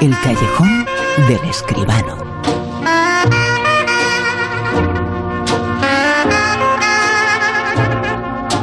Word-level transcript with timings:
El 0.00 0.12
callejón 0.22 0.86
del 1.26 1.50
escribano. 1.50 2.18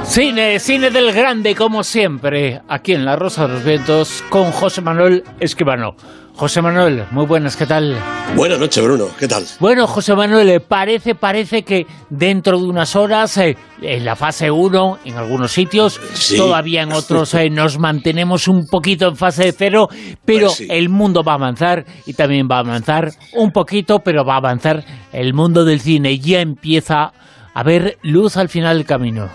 Cine, 0.06 0.60
cine 0.62 0.92
del 0.92 1.12
grande, 1.12 1.54
como 1.54 1.84
siempre, 1.84 2.62
aquí 2.70 2.94
en 2.94 3.04
La 3.04 3.18
Rosa 3.18 3.48
de 3.48 3.54
los 3.56 3.66
Vientos, 3.66 4.24
con 4.30 4.50
José 4.54 4.82
Manuel 4.82 5.26
Escribano. 5.42 5.98
José 6.38 6.62
Manuel, 6.62 7.06
muy 7.12 7.26
buenas, 7.26 7.56
¿qué 7.56 7.66
tal? 7.66 7.98
Buenas 8.36 8.60
noches, 8.60 8.84
Bruno, 8.84 9.08
¿qué 9.18 9.26
tal? 9.26 9.46
Bueno, 9.62 9.88
José 9.88 10.14
Manuel, 10.16 10.50
eh, 10.50 10.60
parece, 10.60 11.16
parece 11.16 11.64
que 11.64 11.88
dentro 12.10 12.60
de 12.60 12.66
unas 12.66 12.98
horas, 12.98 13.38
eh, 13.38 13.56
en 13.82 14.04
la 14.04 14.18
fase 14.18 14.52
1, 14.52 15.00
en 15.06 15.16
algunos 15.16 15.54
sitios, 15.54 16.00
Sí. 16.14 16.36
todavía 16.36 16.82
en 16.82 16.92
otros 16.92 17.34
eh, 17.36 17.50
nos 17.50 17.80
mantenemos 17.80 18.50
un 18.50 18.66
poquito 18.68 19.08
en 19.08 19.16
fase 19.16 19.54
0, 19.58 19.88
pero 20.26 20.48
Pues 20.48 20.58
sí. 20.58 20.68
el 20.70 20.90
mundo 20.90 21.24
va 21.24 21.34
a 21.34 21.36
avanzar 21.36 21.86
y 22.06 22.14
también 22.14 22.50
va 22.52 22.58
a 22.58 22.60
avanzar 22.60 23.12
un 23.34 23.52
poquito, 23.52 24.00
pero 24.00 24.26
va 24.26 24.34
a 24.34 24.38
avanzar 24.38 24.84
el 25.14 25.34
mundo 25.34 25.64
del 25.64 25.80
cine. 25.80 26.20
Ya 26.20 26.42
empieza 26.42 27.14
a 27.54 27.64
ver 27.64 27.98
luz 28.04 28.36
al 28.36 28.50
final 28.50 28.76
del 28.78 28.86
camino. 28.86 29.30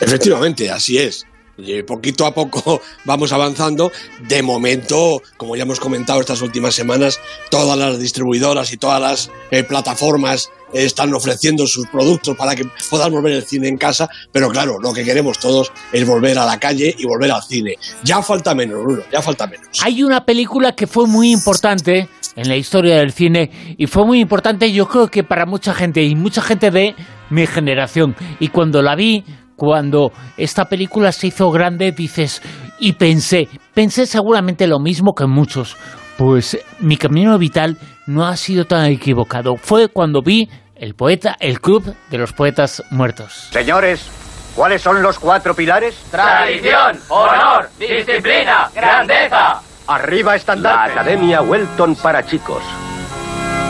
Efectivamente, 0.00 0.72
así 0.72 0.98
es. 0.98 1.24
Y 1.56 1.82
poquito 1.82 2.26
a 2.26 2.34
poco 2.34 2.80
vamos 3.04 3.32
avanzando. 3.32 3.92
De 4.20 4.42
momento, 4.42 5.22
como 5.36 5.56
ya 5.56 5.62
hemos 5.62 5.80
comentado 5.80 6.20
estas 6.20 6.42
últimas 6.42 6.74
semanas, 6.74 7.20
todas 7.50 7.78
las 7.78 7.98
distribuidoras 7.98 8.72
y 8.72 8.76
todas 8.76 9.00
las 9.00 9.30
eh, 9.50 9.62
plataformas 9.64 10.50
eh, 10.72 10.84
están 10.84 11.14
ofreciendo 11.14 11.66
sus 11.66 11.86
productos 11.86 12.36
para 12.36 12.54
que 12.54 12.64
podamos 12.90 13.22
ver 13.22 13.34
el 13.34 13.44
cine 13.44 13.68
en 13.68 13.76
casa. 13.76 14.08
Pero 14.32 14.48
claro, 14.48 14.78
lo 14.80 14.92
que 14.92 15.04
queremos 15.04 15.38
todos 15.38 15.72
es 15.92 16.06
volver 16.06 16.38
a 16.38 16.44
la 16.44 16.58
calle 16.58 16.94
y 16.98 17.06
volver 17.06 17.30
al 17.30 17.42
cine. 17.42 17.76
Ya 18.02 18.22
falta 18.22 18.54
menos, 18.54 18.82
Bruno, 18.82 19.02
ya 19.12 19.22
falta 19.22 19.46
menos. 19.46 19.68
Hay 19.82 20.02
una 20.02 20.24
película 20.24 20.72
que 20.72 20.86
fue 20.86 21.06
muy 21.06 21.30
importante 21.32 22.08
en 22.36 22.48
la 22.48 22.56
historia 22.56 22.96
del 22.96 23.12
cine 23.12 23.76
y 23.78 23.86
fue 23.86 24.04
muy 24.04 24.20
importante 24.20 24.72
yo 24.72 24.88
creo 24.88 25.08
que 25.08 25.22
para 25.22 25.46
mucha 25.46 25.72
gente 25.72 26.02
y 26.02 26.16
mucha 26.16 26.42
gente 26.42 26.70
de 26.70 26.94
mi 27.30 27.46
generación. 27.46 28.16
Y 28.40 28.48
cuando 28.48 28.82
la 28.82 28.94
vi, 28.96 29.24
cuando 29.56 30.12
esta 30.36 30.66
película 30.66 31.12
se 31.12 31.28
hizo 31.28 31.50
grande, 31.50 31.92
dices, 31.92 32.42
y 32.78 32.94
pensé, 32.94 33.48
pensé 33.72 34.06
seguramente 34.06 34.66
lo 34.66 34.78
mismo 34.78 35.14
que 35.14 35.26
muchos. 35.26 35.76
Pues 36.16 36.58
mi 36.80 36.96
camino 36.96 37.38
vital 37.38 37.76
no 38.06 38.26
ha 38.26 38.36
sido 38.36 38.64
tan 38.64 38.86
equivocado. 38.86 39.56
Fue 39.56 39.88
cuando 39.88 40.22
vi 40.22 40.48
el 40.76 40.94
poeta, 40.94 41.36
el 41.40 41.60
club 41.60 41.94
de 42.10 42.18
los 42.18 42.32
poetas 42.32 42.82
muertos. 42.90 43.48
Señores, 43.52 44.08
¿cuáles 44.54 44.82
son 44.82 45.02
los 45.02 45.18
cuatro 45.18 45.54
pilares? 45.54 45.96
Tradición, 46.10 46.98
honor, 47.08 47.68
disciplina, 47.78 48.70
grandeza. 48.74 49.60
Arriba 49.86 50.32
La 50.32 50.36
estandarte. 50.36 50.92
Academia 50.92 51.42
Welton 51.42 51.94
para 51.96 52.24
chicos. 52.24 52.62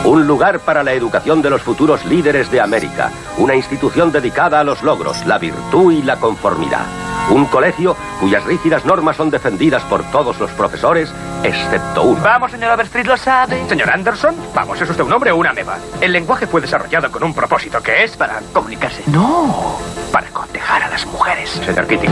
Un 0.05 0.27
lugar 0.27 0.59
para 0.59 0.83
la 0.83 0.93
educación 0.93 1.41
de 1.41 1.49
los 1.49 1.63
futuros 1.63 2.05
líderes 2.05 2.51
de 2.51 2.61
América. 2.61 3.09
Una 3.37 3.55
institución 3.55 4.11
dedicada 4.11 4.59
a 4.59 4.63
los 4.63 4.83
logros, 4.83 5.25
la 5.25 5.39
virtud 5.39 5.93
y 5.93 6.03
la 6.03 6.17
conformidad. 6.17 6.85
Un 7.31 7.45
colegio 7.45 7.97
cuyas 8.19 8.43
rígidas 8.43 8.85
normas 8.85 9.17
son 9.17 9.31
defendidas 9.31 9.81
por 9.83 10.03
todos 10.11 10.39
los 10.39 10.51
profesores, 10.51 11.11
excepto 11.43 12.03
uno. 12.03 12.21
Vamos, 12.21 12.51
señor 12.51 12.73
Overstreet, 12.73 13.07
lo 13.07 13.17
sabe. 13.17 13.67
Señor 13.67 13.89
Anderson, 13.89 14.35
vamos, 14.53 14.79
¿es 14.79 14.87
usted 14.87 15.03
un 15.03 15.11
hombre 15.11 15.31
o 15.31 15.37
una 15.37 15.53
meba? 15.53 15.79
El 15.99 16.11
lenguaje 16.11 16.45
fue 16.45 16.61
desarrollado 16.61 17.11
con 17.11 17.23
un 17.23 17.33
propósito 17.33 17.81
que 17.81 18.03
es 18.03 18.15
para 18.15 18.41
comunicarse. 18.53 19.01
No, 19.07 19.79
para 20.11 20.27
cotejar 20.27 20.83
a 20.83 20.89
las 20.89 21.03
mujeres. 21.07 21.49
Señor 21.49 21.87
Keating. 21.87 22.11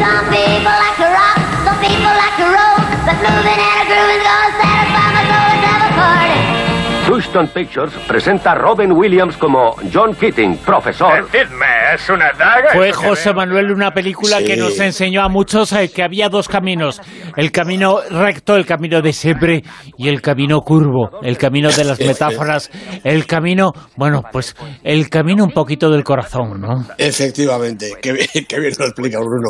Some 6.33 6.52
Houston 7.13 7.47
Pictures 7.49 7.93
presenta 8.07 8.53
a 8.53 8.55
Robin 8.55 8.91
Williams 8.91 9.37
como 9.37 9.75
John 9.93 10.15
Keating, 10.15 10.57
profesor. 10.57 11.29
Decidme, 11.31 11.65
¿es 11.93 12.09
una 12.09 12.31
daga? 12.31 12.69
Fue 12.73 12.91
José. 12.91 13.31
Manuel 13.33 13.71
una 13.71 13.91
película 13.91 14.39
Sí. 14.39 14.45
que 14.45 14.57
nos 14.57 14.79
enseñó 14.79 15.21
a 15.21 15.29
muchos 15.29 15.71
eh, 15.73 15.91
que 15.93 16.01
había 16.01 16.27
dos 16.29 16.47
caminos, 16.47 16.99
el 17.37 17.51
camino 17.51 17.99
recto, 18.09 18.55
el 18.55 18.65
camino 18.65 19.01
de 19.03 19.13
siempre 19.13 19.63
y 19.95 20.07
el 20.09 20.21
camino 20.21 20.59
curvo, 20.61 21.09
el 21.21 21.37
camino 21.37 21.69
de 21.71 21.83
las 21.83 21.99
metáforas, 21.99 22.71
el 23.03 23.27
camino, 23.27 23.71
bueno, 23.95 24.23
pues 24.31 24.55
el 24.83 25.07
camino 25.09 25.43
un 25.43 25.51
poquito 25.51 25.91
del 25.91 26.03
corazón, 26.03 26.59
¿no? 26.61 26.83
Efectivamente, 26.97 27.91
qué, 28.01 28.11
bien- 28.13 28.27
qué 28.49 28.59
bien 28.59 28.73
lo 28.79 28.85
explica 28.85 29.19
Bruno. 29.19 29.49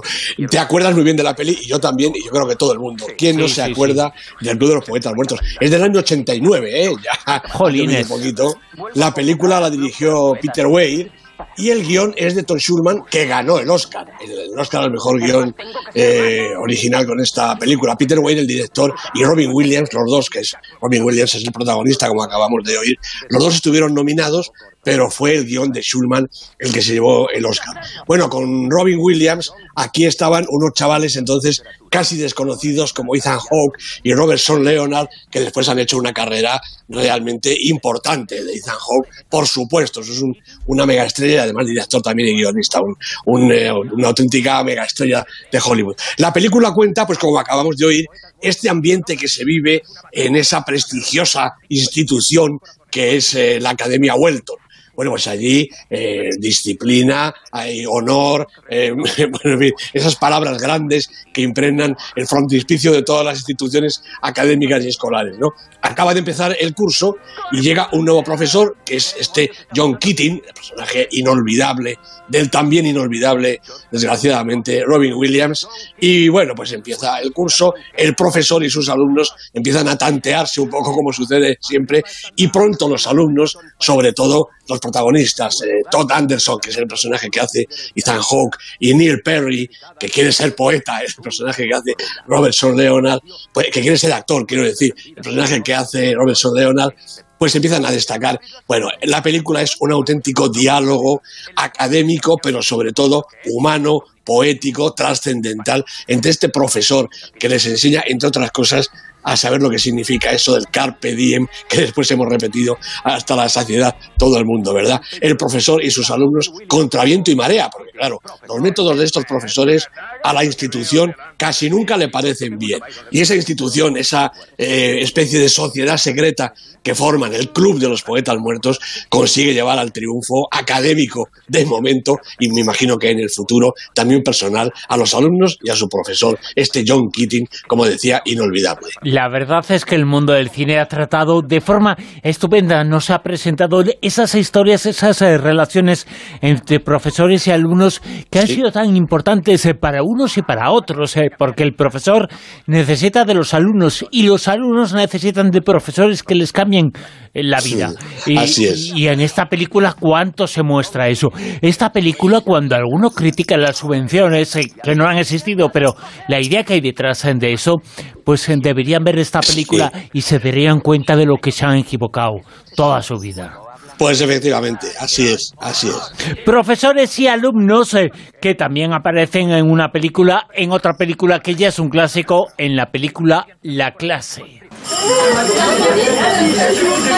Te 0.49 0.59
acuerdas 0.59 0.93
muy 0.93 1.03
bien 1.05 1.15
de 1.15 1.23
la 1.23 1.33
peli 1.33 1.57
y 1.61 1.69
yo 1.69 1.79
también, 1.79 2.11
y 2.13 2.25
yo 2.25 2.31
creo 2.31 2.45
que 2.47 2.55
todo 2.57 2.73
el 2.73 2.79
mundo. 2.79 3.05
¿Quién 3.17 3.37
no 3.37 3.47
Sí, 3.47 3.55
se 3.55 3.65
sí, 3.65 3.71
acuerda 3.71 4.11
del 4.41 4.57
Club 4.57 4.69
de 4.69 4.75
los 4.75 4.85
Poetas 4.85 5.13
Muertos? 5.15 5.39
Es 5.61 5.71
del 5.71 5.81
año 5.83 5.99
89, 5.99 6.69
¿eh? 6.85 6.89
Ya, 7.03 7.41
Jolines. 7.53 8.07
poquito. 8.07 8.55
La 8.95 9.13
película 9.13 9.59
la 9.59 9.69
dirigió 9.69 10.33
Peter 10.41 10.67
Weir 10.67 11.11
y 11.57 11.69
el 11.69 11.85
guion 11.85 12.13
es 12.17 12.35
de 12.35 12.43
Tom 12.43 12.57
Schulman, 12.57 13.03
que 13.09 13.25
ganó 13.25 13.59
el 13.59 13.69
Oscar. 13.69 14.07
El, 14.21 14.57
Oscar 14.57 14.83
al 14.83 14.91
mejor 14.91 15.19
guion 15.19 15.55
eh, 15.93 16.49
original 16.59 17.05
con 17.05 17.19
esta 17.19 17.55
película. 17.57 17.95
Peter 17.95 18.19
Weir, 18.19 18.39
el 18.39 18.47
director, 18.47 18.93
y 19.13 19.23
Robin 19.23 19.51
Williams, 19.53 19.89
los 19.93 20.09
dos, 20.09 20.29
que 20.29 20.39
es 20.39 20.55
Robin 20.81 21.03
Williams 21.03 21.35
es 21.35 21.43
el 21.43 21.51
protagonista, 21.51 22.07
como 22.07 22.23
acabamos 22.23 22.63
de 22.63 22.77
oír. 22.77 22.95
Los 23.29 23.43
dos 23.43 23.55
estuvieron 23.55 23.93
nominados, 23.93 24.51
pero 24.83 25.09
fue 25.09 25.35
el 25.35 25.45
guion 25.45 25.71
de 25.71 25.81
Schulman 25.81 26.29
el 26.59 26.71
que 26.73 26.81
se 26.81 26.93
llevó 26.93 27.29
el 27.29 27.45
Oscar. 27.45 27.81
Bueno, 28.07 28.29
con 28.29 28.69
Robin 28.69 28.97
Williams, 28.99 29.51
aquí 29.75 30.05
estaban 30.05 30.45
unos 30.49 30.73
chavales 30.73 31.15
entonces 31.15 31.63
casi 31.89 32.17
desconocidos 32.17 32.91
como 32.91 33.15
Ethan 33.15 33.37
Hawke 33.39 33.77
y 34.03 34.13
Robertson 34.13 34.63
Leonard, 34.63 35.07
que 35.29 35.39
después 35.41 35.69
han 35.69 35.77
hecho 35.79 35.97
una 35.97 36.11
carrera 36.11 36.59
realmente 36.89 37.55
importante 37.59 38.43
de 38.43 38.53
Ethan 38.53 38.75
Hawke, 38.75 39.07
por 39.29 39.47
supuesto, 39.47 40.01
eso 40.01 40.11
es 40.11 40.21
un- 40.21 40.35
una 40.65 40.85
mega 40.85 41.05
estrella, 41.05 41.43
además 41.43 41.67
director 41.67 42.01
también 42.01 42.29
y 42.29 42.41
guionista, 42.41 42.79
un, 43.25 43.51
eh, 43.51 43.71
una 43.71 44.07
auténtica 44.07 44.63
mega 44.63 44.83
estrella 44.85 45.23
de 45.51 45.59
Hollywood. 45.63 45.95
La 46.17 46.33
película 46.33 46.71
cuenta, 46.73 47.05
pues 47.05 47.19
como 47.19 47.39
acabamos 47.39 47.77
de 47.77 47.85
oír, 47.85 48.05
este 48.41 48.69
ambiente 48.69 49.15
que 49.15 49.27
se 49.27 49.45
vive 49.45 49.83
en 50.11 50.35
esa 50.35 50.63
prestigiosa 50.65 51.53
institución 51.69 52.59
que 52.91 53.15
es 53.15 53.33
eh, 53.35 53.59
la 53.59 53.71
Academia 53.71 54.15
Welton. 54.15 54.57
Bueno, 54.95 55.11
pues 55.11 55.27
allí 55.27 55.67
eh, 55.89 56.29
disciplina, 56.39 57.33
hay 57.51 57.83
honor, 57.85 58.47
eh, 58.69 58.91
bueno, 59.43 59.65
esas 59.93 60.15
palabras 60.15 60.57
grandes 60.61 61.09
que 61.33 61.41
impregnan 61.41 61.95
el 62.15 62.27
frontispicio 62.27 62.91
de 62.91 63.01
todas 63.01 63.25
las 63.25 63.37
instituciones 63.37 64.03
académicas 64.21 64.83
y 64.83 64.89
escolares, 64.89 65.37
¿no? 65.39 65.49
Acaba 65.81 66.13
de 66.13 66.19
empezar 66.19 66.55
el 66.59 66.73
curso 66.73 67.17
y 67.51 67.61
llega 67.61 67.89
un 67.91 68.05
nuevo 68.05 68.23
profesor, 68.23 68.77
que 68.85 68.95
es 68.95 69.15
este 69.19 69.51
John 69.75 69.97
Keating, 69.97 70.41
el 70.45 70.53
personaje 70.53 71.07
inolvidable, 71.11 71.97
del 72.27 72.49
también 72.49 72.85
inolvidable, 72.85 73.61
desgraciadamente, 73.91 74.83
Robin 74.85 75.13
Williams, 75.13 75.67
y 75.99 76.29
bueno, 76.29 76.53
pues 76.55 76.71
empieza 76.71 77.19
el 77.19 77.33
curso, 77.33 77.73
el 77.95 78.15
profesor 78.15 78.63
y 78.63 78.69
sus 78.69 78.89
alumnos 78.89 79.33
empiezan 79.53 79.87
a 79.87 79.97
tantearse 79.97 80.61
un 80.61 80.69
poco 80.69 80.93
como 80.93 81.11
sucede 81.11 81.57
siempre, 81.59 82.03
y 82.35 82.47
pronto 82.47 82.87
los 82.87 83.07
alumnos, 83.07 83.57
sobre 83.77 84.13
todo 84.13 84.49
los 84.69 84.79
protagonistas, 84.83 85.61
eh, 85.63 85.81
Todd 85.89 86.11
Anderson, 86.11 86.59
que 86.59 86.69
es 86.69 86.77
el 86.77 86.87
personaje 86.87 87.29
que 87.29 87.39
hace 87.39 87.67
Ethan 87.95 88.21
Hawke, 88.21 88.57
y 88.79 88.93
Neil 88.93 89.21
Perry, 89.21 89.69
que 89.99 90.09
quiere 90.09 90.31
ser 90.31 90.55
poeta, 90.55 90.99
es 91.01 91.15
el 91.17 91.23
personaje 91.23 91.67
que 91.67 91.73
hace 91.73 91.95
Robertson 92.27 92.77
Leonard, 92.77 93.21
pues, 93.51 93.67
que 93.71 93.81
quiere 93.81 93.97
ser 93.97 94.13
actor, 94.13 94.45
quiero 94.45 94.63
decir, 94.63 94.93
el 95.07 95.23
personaje 95.23 95.63
que 95.63 95.73
hace 95.73 96.13
Robertson 96.13 96.55
Leonard, 96.55 96.93
pues 97.37 97.55
empiezan 97.55 97.85
a 97.85 97.91
destacar. 97.91 98.39
Bueno, 98.67 98.87
la 99.01 99.21
película 99.21 99.61
es 99.61 99.75
un 99.81 99.91
auténtico 99.91 100.47
diálogo 100.47 101.21
académico, 101.57 102.37
pero 102.37 102.61
sobre 102.61 102.93
todo 102.93 103.25
humano, 103.47 104.03
poético, 104.23 104.93
trascendental, 104.93 105.83
entre 106.07 106.31
este 106.31 106.47
profesor 106.47 107.09
que 107.37 107.49
les 107.49 107.65
enseña, 107.65 108.03
entre 108.07 108.29
otras 108.29 108.51
cosas, 108.51 108.89
a 109.23 109.37
saber 109.37 109.61
lo 109.61 109.69
que 109.69 109.79
significa 109.79 110.31
eso 110.31 110.53
del 110.53 110.67
carpe 110.67 111.15
diem, 111.15 111.47
que 111.67 111.81
después 111.81 112.09
hemos 112.11 112.27
repetido 112.27 112.77
hasta 113.03 113.35
la 113.35 113.49
saciedad 113.49 113.95
todo 114.17 114.37
el 114.37 114.45
mundo, 114.45 114.73
¿verdad? 114.73 115.01
El 115.21 115.37
profesor 115.37 115.83
y 115.83 115.91
sus 115.91 116.09
alumnos 116.09 116.51
contra 116.67 117.03
viento 117.03 117.31
y 117.31 117.35
marea, 117.35 117.69
porque 117.69 117.91
claro, 117.91 118.19
los 118.47 118.59
métodos 118.59 118.97
de 118.97 119.05
estos 119.05 119.25
profesores 119.25 119.87
a 120.23 120.33
la 120.33 120.43
institución 120.43 121.13
casi 121.37 121.69
nunca 121.69 121.97
le 121.97 122.09
parecen 122.09 122.57
bien. 122.57 122.79
Y 123.11 123.21
esa 123.21 123.35
institución, 123.35 123.97
esa 123.97 124.31
eh, 124.57 124.99
especie 125.01 125.39
de 125.39 125.49
sociedad 125.49 125.97
secreta 125.97 126.53
que 126.81 126.95
forman 126.95 127.33
el 127.33 127.51
Club 127.51 127.79
de 127.79 127.87
los 127.87 128.03
Poetas 128.03 128.37
Muertos, 128.37 128.79
consigue 129.09 129.53
llevar 129.53 129.79
al 129.79 129.93
triunfo 129.93 130.47
académico 130.51 131.29
de 131.47 131.65
momento 131.65 132.17
y 132.39 132.49
me 132.49 132.61
imagino 132.61 132.97
que 132.97 133.09
en 133.09 133.19
el 133.19 133.29
futuro 133.29 133.73
también 133.93 134.21
personal 134.21 134.71
a 134.89 134.97
los 134.97 135.13
alumnos 135.13 135.57
y 135.61 135.69
a 135.69 135.75
su 135.75 135.87
profesor, 135.87 136.37
este 136.55 136.83
John 136.85 137.09
Keating, 137.09 137.47
como 137.67 137.85
decía, 137.85 138.21
inolvidable. 138.25 138.89
La 139.13 139.29
verdad 139.29 139.63
es 139.69 139.85
que 139.85 139.93
el 139.93 140.07
mundo 140.07 140.33
del 140.33 140.49
cine 140.49 140.79
ha 140.79 140.87
tratado 140.87 141.43
de 141.43 141.61
forma 141.61 141.95
estupenda, 142.23 142.83
nos 142.83 143.11
ha 143.11 143.19
presentado 143.19 143.83
esas 144.01 144.33
historias, 144.33 144.87
esas 144.87 145.21
eh, 145.21 145.37
relaciones 145.37 146.07
entre 146.41 146.79
profesores 146.79 147.45
y 147.45 147.51
alumnos 147.51 148.01
que 148.31 148.39
han 148.39 148.47
sido 148.47 148.71
tan 148.71 148.95
importantes 148.95 149.67
eh, 149.67 149.75
para 149.75 150.01
unos 150.01 150.39
y 150.39 150.41
para 150.41 150.71
otros, 150.71 151.15
eh, 151.15 151.29
porque 151.37 151.61
el 151.61 151.75
profesor 151.75 152.27
necesita 152.65 153.23
de 153.23 153.35
los 153.35 153.53
alumnos 153.53 154.03
y 154.09 154.23
los 154.23 154.47
alumnos 154.47 154.95
necesitan 154.95 155.51
de 155.51 155.61
profesores 155.61 156.23
que 156.23 156.33
les 156.33 156.51
cambien 156.51 156.91
eh, 157.33 157.43
la 157.43 157.59
vida. 157.61 157.91
Sí, 158.17 158.33
y, 158.33 158.37
así 158.37 158.65
es. 158.65 158.91
y 158.95 159.07
en 159.07 159.21
esta 159.21 159.45
película, 159.45 159.95
¿cuánto 159.99 160.47
se 160.47 160.63
muestra 160.63 161.07
eso? 161.07 161.29
Esta 161.61 161.91
película, 161.91 162.41
cuando 162.41 162.75
alguno 162.75 163.09
critica 163.09 163.57
las 163.57 163.77
subvenciones, 163.77 164.55
eh, 164.55 164.71
que 164.83 164.95
no 164.95 165.05
han 165.05 165.17
existido, 165.17 165.69
pero 165.69 165.95
la 166.27 166.39
idea 166.39 166.63
que 166.63 166.73
hay 166.73 166.81
detrás 166.81 167.25
eh, 167.25 167.33
de 167.35 167.53
eso, 167.53 167.81
pues 168.23 168.47
eh, 168.49 168.55
deberían 168.57 169.03
ver 169.03 169.19
esta 169.19 169.39
película 169.41 169.91
y 170.13 170.21
se 170.21 170.39
darían 170.39 170.79
cuenta 170.79 171.15
de 171.15 171.25
lo 171.25 171.37
que 171.37 171.51
se 171.51 171.65
han 171.65 171.77
equivocado 171.77 172.37
toda 172.75 173.01
su 173.01 173.17
vida. 173.17 173.59
Pues 173.97 174.21
efectivamente, 174.21 174.87
así 174.99 175.27
es, 175.27 175.53
así 175.59 175.87
es. 175.87 176.37
Profesores 176.45 177.17
y 177.19 177.27
alumnos 177.27 177.93
eh, 177.93 178.09
que 178.41 178.55
también 178.55 178.91
aparecen 178.93 179.51
en 179.51 179.69
una 179.69 179.89
película, 179.89 180.47
en 180.53 180.71
otra 180.71 180.93
película 180.93 181.39
que 181.39 181.55
ya 181.55 181.67
es 181.67 181.79
un 181.79 181.89
clásico, 181.89 182.47
en 182.57 182.75
la 182.75 182.87
película 182.91 183.45
La 183.61 183.93
clase. 183.93 184.43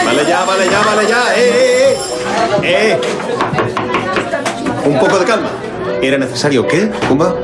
Vale 0.04 0.24
ya, 0.26 0.44
vale 0.44 0.68
ya, 0.70 0.82
vale 0.82 1.08
ya. 1.08 1.34
¡Eh, 1.36 1.40
eh, 1.42 1.98
eh! 2.62 2.92
¡Eh! 2.92 3.00
Un 4.84 4.98
poco 4.98 5.18
de 5.18 5.24
calma. 5.24 5.48
¿Era 6.02 6.18
necesario 6.18 6.66
qué, 6.66 6.86
Pumba? 7.08 7.34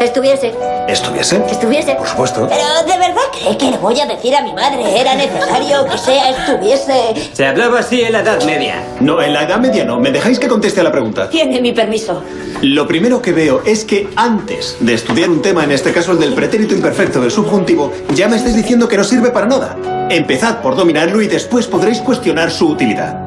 Estuviese. 0.00 0.54
¿Estuviese? 0.88 1.42
Estuviese. 1.48 1.94
Por 1.94 2.08
supuesto. 2.08 2.48
Pero 2.48 2.82
¿de 2.92 2.98
verdad 2.98 3.11
cree 3.42 3.56
que 3.56 3.70
le 3.70 3.78
voy 3.78 3.98
a 4.00 4.06
decir 4.06 4.34
a 4.34 4.42
mi 4.42 4.52
madre? 4.52 4.98
Era 4.98 5.14
necesario 5.14 5.84
que 5.86 5.98
sea 5.98 6.30
estuviese. 6.30 6.92
Se 7.32 7.46
hablaba 7.46 7.80
así 7.80 8.00
en 8.02 8.12
la 8.12 8.20
Edad 8.20 8.42
Media. 8.44 8.82
No, 9.00 9.20
en 9.20 9.32
la 9.32 9.42
Edad 9.42 9.58
Media 9.58 9.84
no. 9.84 9.98
¿Me 9.98 10.10
dejáis 10.10 10.38
que 10.38 10.48
conteste 10.48 10.80
a 10.80 10.84
la 10.84 10.92
pregunta? 10.92 11.28
Tiene 11.28 11.60
mi 11.60 11.72
permiso. 11.72 12.22
Lo 12.62 12.86
primero 12.86 13.20
que 13.20 13.32
veo 13.32 13.62
es 13.64 13.84
que 13.84 14.08
antes 14.16 14.76
de 14.80 14.94
estudiar 14.94 15.30
un 15.30 15.42
tema, 15.42 15.64
en 15.64 15.72
este 15.72 15.92
caso 15.92 16.12
el 16.12 16.20
del 16.20 16.34
pretérito 16.34 16.74
imperfecto 16.74 17.20
del 17.20 17.30
subjuntivo, 17.30 17.92
ya 18.14 18.28
me 18.28 18.36
estáis 18.36 18.54
diciendo 18.54 18.88
que 18.88 18.96
no 18.96 19.04
sirve 19.04 19.30
para 19.30 19.46
nada. 19.46 19.76
Empezad 20.10 20.60
por 20.60 20.76
dominarlo 20.76 21.22
y 21.22 21.26
después 21.28 21.66
podréis 21.66 21.98
cuestionar 22.00 22.50
su 22.50 22.68
utilidad. 22.68 23.18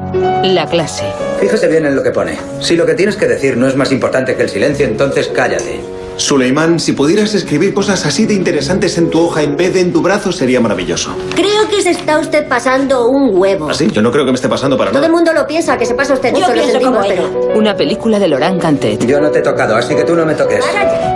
La 0.42 0.66
clase. 0.66 1.04
Fíjese 1.40 1.68
bien 1.68 1.84
en 1.84 1.96
lo 1.96 2.02
que 2.02 2.10
pone. 2.10 2.38
Si 2.60 2.76
lo 2.76 2.86
que 2.86 2.94
tienes 2.94 3.16
que 3.16 3.26
decir 3.26 3.56
no 3.56 3.66
es 3.66 3.76
más 3.76 3.92
importante 3.92 4.36
que 4.36 4.42
el 4.42 4.48
silencio, 4.48 4.86
entonces 4.86 5.28
cállate. 5.28 5.95
Suleimán, 6.16 6.80
si 6.80 6.92
pudieras 6.92 7.34
escribir 7.34 7.74
cosas 7.74 8.06
así 8.06 8.24
de 8.26 8.34
interesantes 8.34 8.96
en 8.96 9.10
tu 9.10 9.20
hoja 9.26 9.42
en 9.42 9.56
vez 9.56 9.74
de 9.74 9.80
en 9.80 9.92
tu 9.92 10.00
brazo, 10.00 10.32
sería 10.32 10.60
maravilloso. 10.60 11.14
Creo 11.34 11.68
que 11.68 11.82
se 11.82 11.90
está 11.90 12.18
usted 12.18 12.48
pasando 12.48 13.06
un 13.08 13.30
huevo. 13.38 13.68
¿Así? 13.68 13.90
Yo 13.90 14.00
no 14.00 14.10
creo 14.10 14.24
que 14.24 14.32
me 14.32 14.36
esté 14.36 14.48
pasando 14.48 14.78
para 14.78 14.90
Todo 14.92 15.02
el 15.04 15.10
nada. 15.10 15.14
mundo 15.14 15.32
lo 15.34 15.46
piensa, 15.46 15.76
que 15.76 15.84
se 15.84 15.94
pasa 15.94 16.14
usted. 16.14 16.34
Yo 16.34 16.50
pienso 16.52 16.80
como 16.80 17.02
ella. 17.04 17.14
pero- 17.16 17.58
Una 17.58 17.76
película 17.76 18.18
de 18.18 18.28
Laurent 18.28 18.60
Cantet. 18.60 19.04
Yo 19.06 19.20
no 19.20 19.30
te 19.30 19.40
he 19.40 19.42
tocado, 19.42 19.76
así 19.76 19.94
que 19.94 20.04
tú 20.04 20.14
no 20.16 20.24
me 20.24 20.34
toques. 20.34 20.64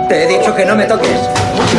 Te 0.07 0.23
he 0.23 0.27
dicho 0.27 0.53
que 0.55 0.65
no 0.65 0.75
me 0.75 0.85
toques. 0.85 1.09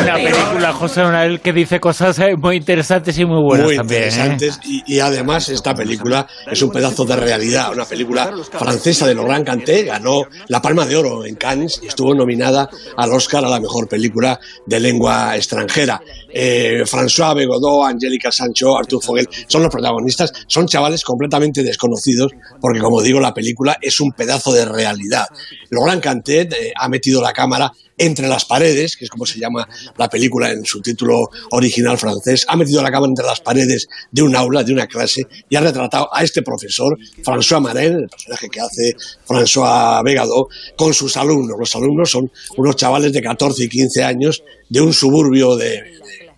Una 0.00 0.14
película, 0.14 0.72
José 0.72 1.02
Manuel, 1.02 1.40
que 1.40 1.52
dice 1.52 1.78
cosas 1.78 2.18
eh, 2.18 2.34
muy 2.36 2.56
interesantes 2.56 3.16
y 3.18 3.24
muy 3.24 3.42
buenas 3.42 3.66
muy 3.66 3.76
también. 3.76 4.02
¿eh? 4.02 4.06
interesantes 4.06 4.60
y, 4.64 4.82
y 4.94 5.00
además 5.00 5.48
esta 5.48 5.74
película 5.74 6.26
es 6.50 6.62
un 6.62 6.70
pedazo 6.70 7.04
de 7.04 7.16
realidad, 7.16 7.72
una 7.72 7.84
película 7.84 8.32
francesa 8.50 9.06
de 9.06 9.14
Laurent 9.14 9.46
Canté, 9.46 9.84
ganó 9.84 10.22
la 10.48 10.60
Palma 10.62 10.86
de 10.86 10.96
Oro 10.96 11.24
en 11.24 11.36
Cannes 11.36 11.80
y 11.82 11.86
estuvo 11.86 12.14
nominada 12.14 12.68
al 12.96 13.12
Oscar 13.12 13.44
a 13.44 13.48
la 13.48 13.60
mejor 13.60 13.86
película 13.88 14.40
de 14.66 14.80
lengua 14.80 15.36
extranjera. 15.36 16.00
Eh, 16.32 16.82
François 16.84 17.34
Begodó, 17.36 17.84
Angélica 17.84 18.32
Sancho, 18.32 18.76
Artur 18.76 19.02
Fogel 19.02 19.28
son 19.46 19.62
los 19.62 19.70
protagonistas, 19.70 20.32
son 20.46 20.66
chavales 20.66 21.04
completamente 21.04 21.62
desconocidos 21.62 22.32
porque 22.60 22.80
como 22.80 23.02
digo 23.02 23.20
la 23.20 23.34
película 23.34 23.76
es 23.80 24.00
un 24.00 24.10
pedazo 24.12 24.52
de 24.52 24.64
realidad. 24.64 25.26
Laurent 25.70 26.02
Canté 26.02 26.40
eh, 26.42 26.72
ha 26.76 26.88
metido 26.88 27.22
la 27.22 27.32
cámara 27.32 27.70
entre 27.98 28.26
las 28.28 28.44
paredes, 28.44 28.96
que 28.96 29.04
es 29.04 29.10
como 29.10 29.26
se 29.26 29.38
llama 29.38 29.68
la 29.96 30.08
película 30.08 30.50
en 30.50 30.64
su 30.64 30.80
título 30.80 31.28
original 31.50 31.98
francés, 31.98 32.44
ha 32.48 32.56
metido 32.56 32.82
la 32.82 32.90
cámara 32.90 33.10
entre 33.10 33.24
las 33.26 33.40
paredes 33.40 33.86
de 34.10 34.22
un 34.22 34.34
aula, 34.34 34.64
de 34.64 34.72
una 34.72 34.86
clase, 34.86 35.26
y 35.48 35.56
ha 35.56 35.60
retratado 35.60 36.08
a 36.12 36.22
este 36.24 36.42
profesor, 36.42 36.96
François 37.24 37.60
Marin, 37.60 37.92
el 37.94 38.08
personaje 38.08 38.48
que 38.48 38.60
hace 38.60 38.94
François 39.26 40.02
Vegado, 40.04 40.48
con 40.76 40.92
sus 40.94 41.16
alumnos. 41.16 41.56
Los 41.58 41.74
alumnos 41.76 42.10
son 42.10 42.30
unos 42.56 42.76
chavales 42.76 43.12
de 43.12 43.22
14 43.22 43.64
y 43.64 43.68
15 43.68 44.02
años 44.04 44.42
de 44.68 44.80
un 44.80 44.92
suburbio 44.92 45.56
de- 45.56 45.82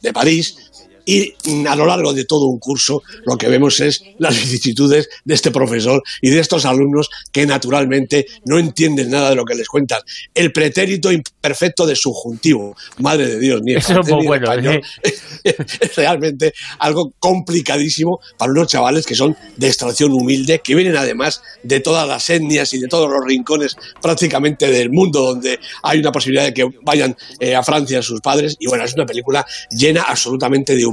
de 0.02 0.12
París, 0.12 0.56
y 1.04 1.34
a 1.66 1.76
lo 1.76 1.86
largo 1.86 2.12
de 2.12 2.24
todo 2.24 2.46
un 2.46 2.58
curso 2.58 3.02
lo 3.24 3.36
que 3.36 3.48
vemos 3.48 3.80
es 3.80 4.02
las 4.18 4.34
vicisitudes 4.34 5.08
de 5.24 5.34
este 5.34 5.50
profesor 5.50 6.02
y 6.20 6.30
de 6.30 6.40
estos 6.40 6.64
alumnos 6.64 7.10
que 7.32 7.46
naturalmente 7.46 8.26
no 8.44 8.58
entienden 8.58 9.10
nada 9.10 9.30
de 9.30 9.36
lo 9.36 9.44
que 9.44 9.54
les 9.54 9.68
cuentan. 9.68 10.00
El 10.34 10.52
pretérito 10.52 11.12
imperfecto 11.12 11.86
de 11.86 11.96
subjuntivo. 11.96 12.76
Madre 12.98 13.26
de 13.26 13.38
Dios, 13.38 13.60
ni 13.62 13.74
Eso 13.74 14.00
es 14.00 14.06
ni 14.06 14.26
bueno, 14.26 14.50
español. 14.50 14.82
es 15.44 15.96
realmente 15.96 16.52
algo 16.78 17.12
complicadísimo 17.18 18.20
para 18.38 18.52
unos 18.52 18.68
chavales 18.68 19.06
que 19.06 19.14
son 19.14 19.36
de 19.56 19.66
extracción 19.66 20.12
humilde, 20.12 20.60
que 20.62 20.74
vienen 20.74 20.96
además 20.96 21.42
de 21.62 21.80
todas 21.80 22.06
las 22.08 22.28
etnias 22.30 22.72
y 22.74 22.78
de 22.78 22.88
todos 22.88 23.10
los 23.10 23.24
rincones 23.24 23.76
prácticamente 24.00 24.70
del 24.70 24.90
mundo 24.90 25.20
donde 25.20 25.58
hay 25.82 25.98
una 25.98 26.12
posibilidad 26.12 26.44
de 26.44 26.54
que 26.54 26.68
vayan 26.82 27.16
eh, 27.40 27.54
a 27.54 27.62
Francia 27.62 28.02
sus 28.02 28.20
padres. 28.20 28.56
Y 28.58 28.66
bueno, 28.66 28.84
es 28.84 28.94
una 28.94 29.06
película 29.06 29.46
llena 29.70 30.02
absolutamente 30.02 30.74
de 30.74 30.84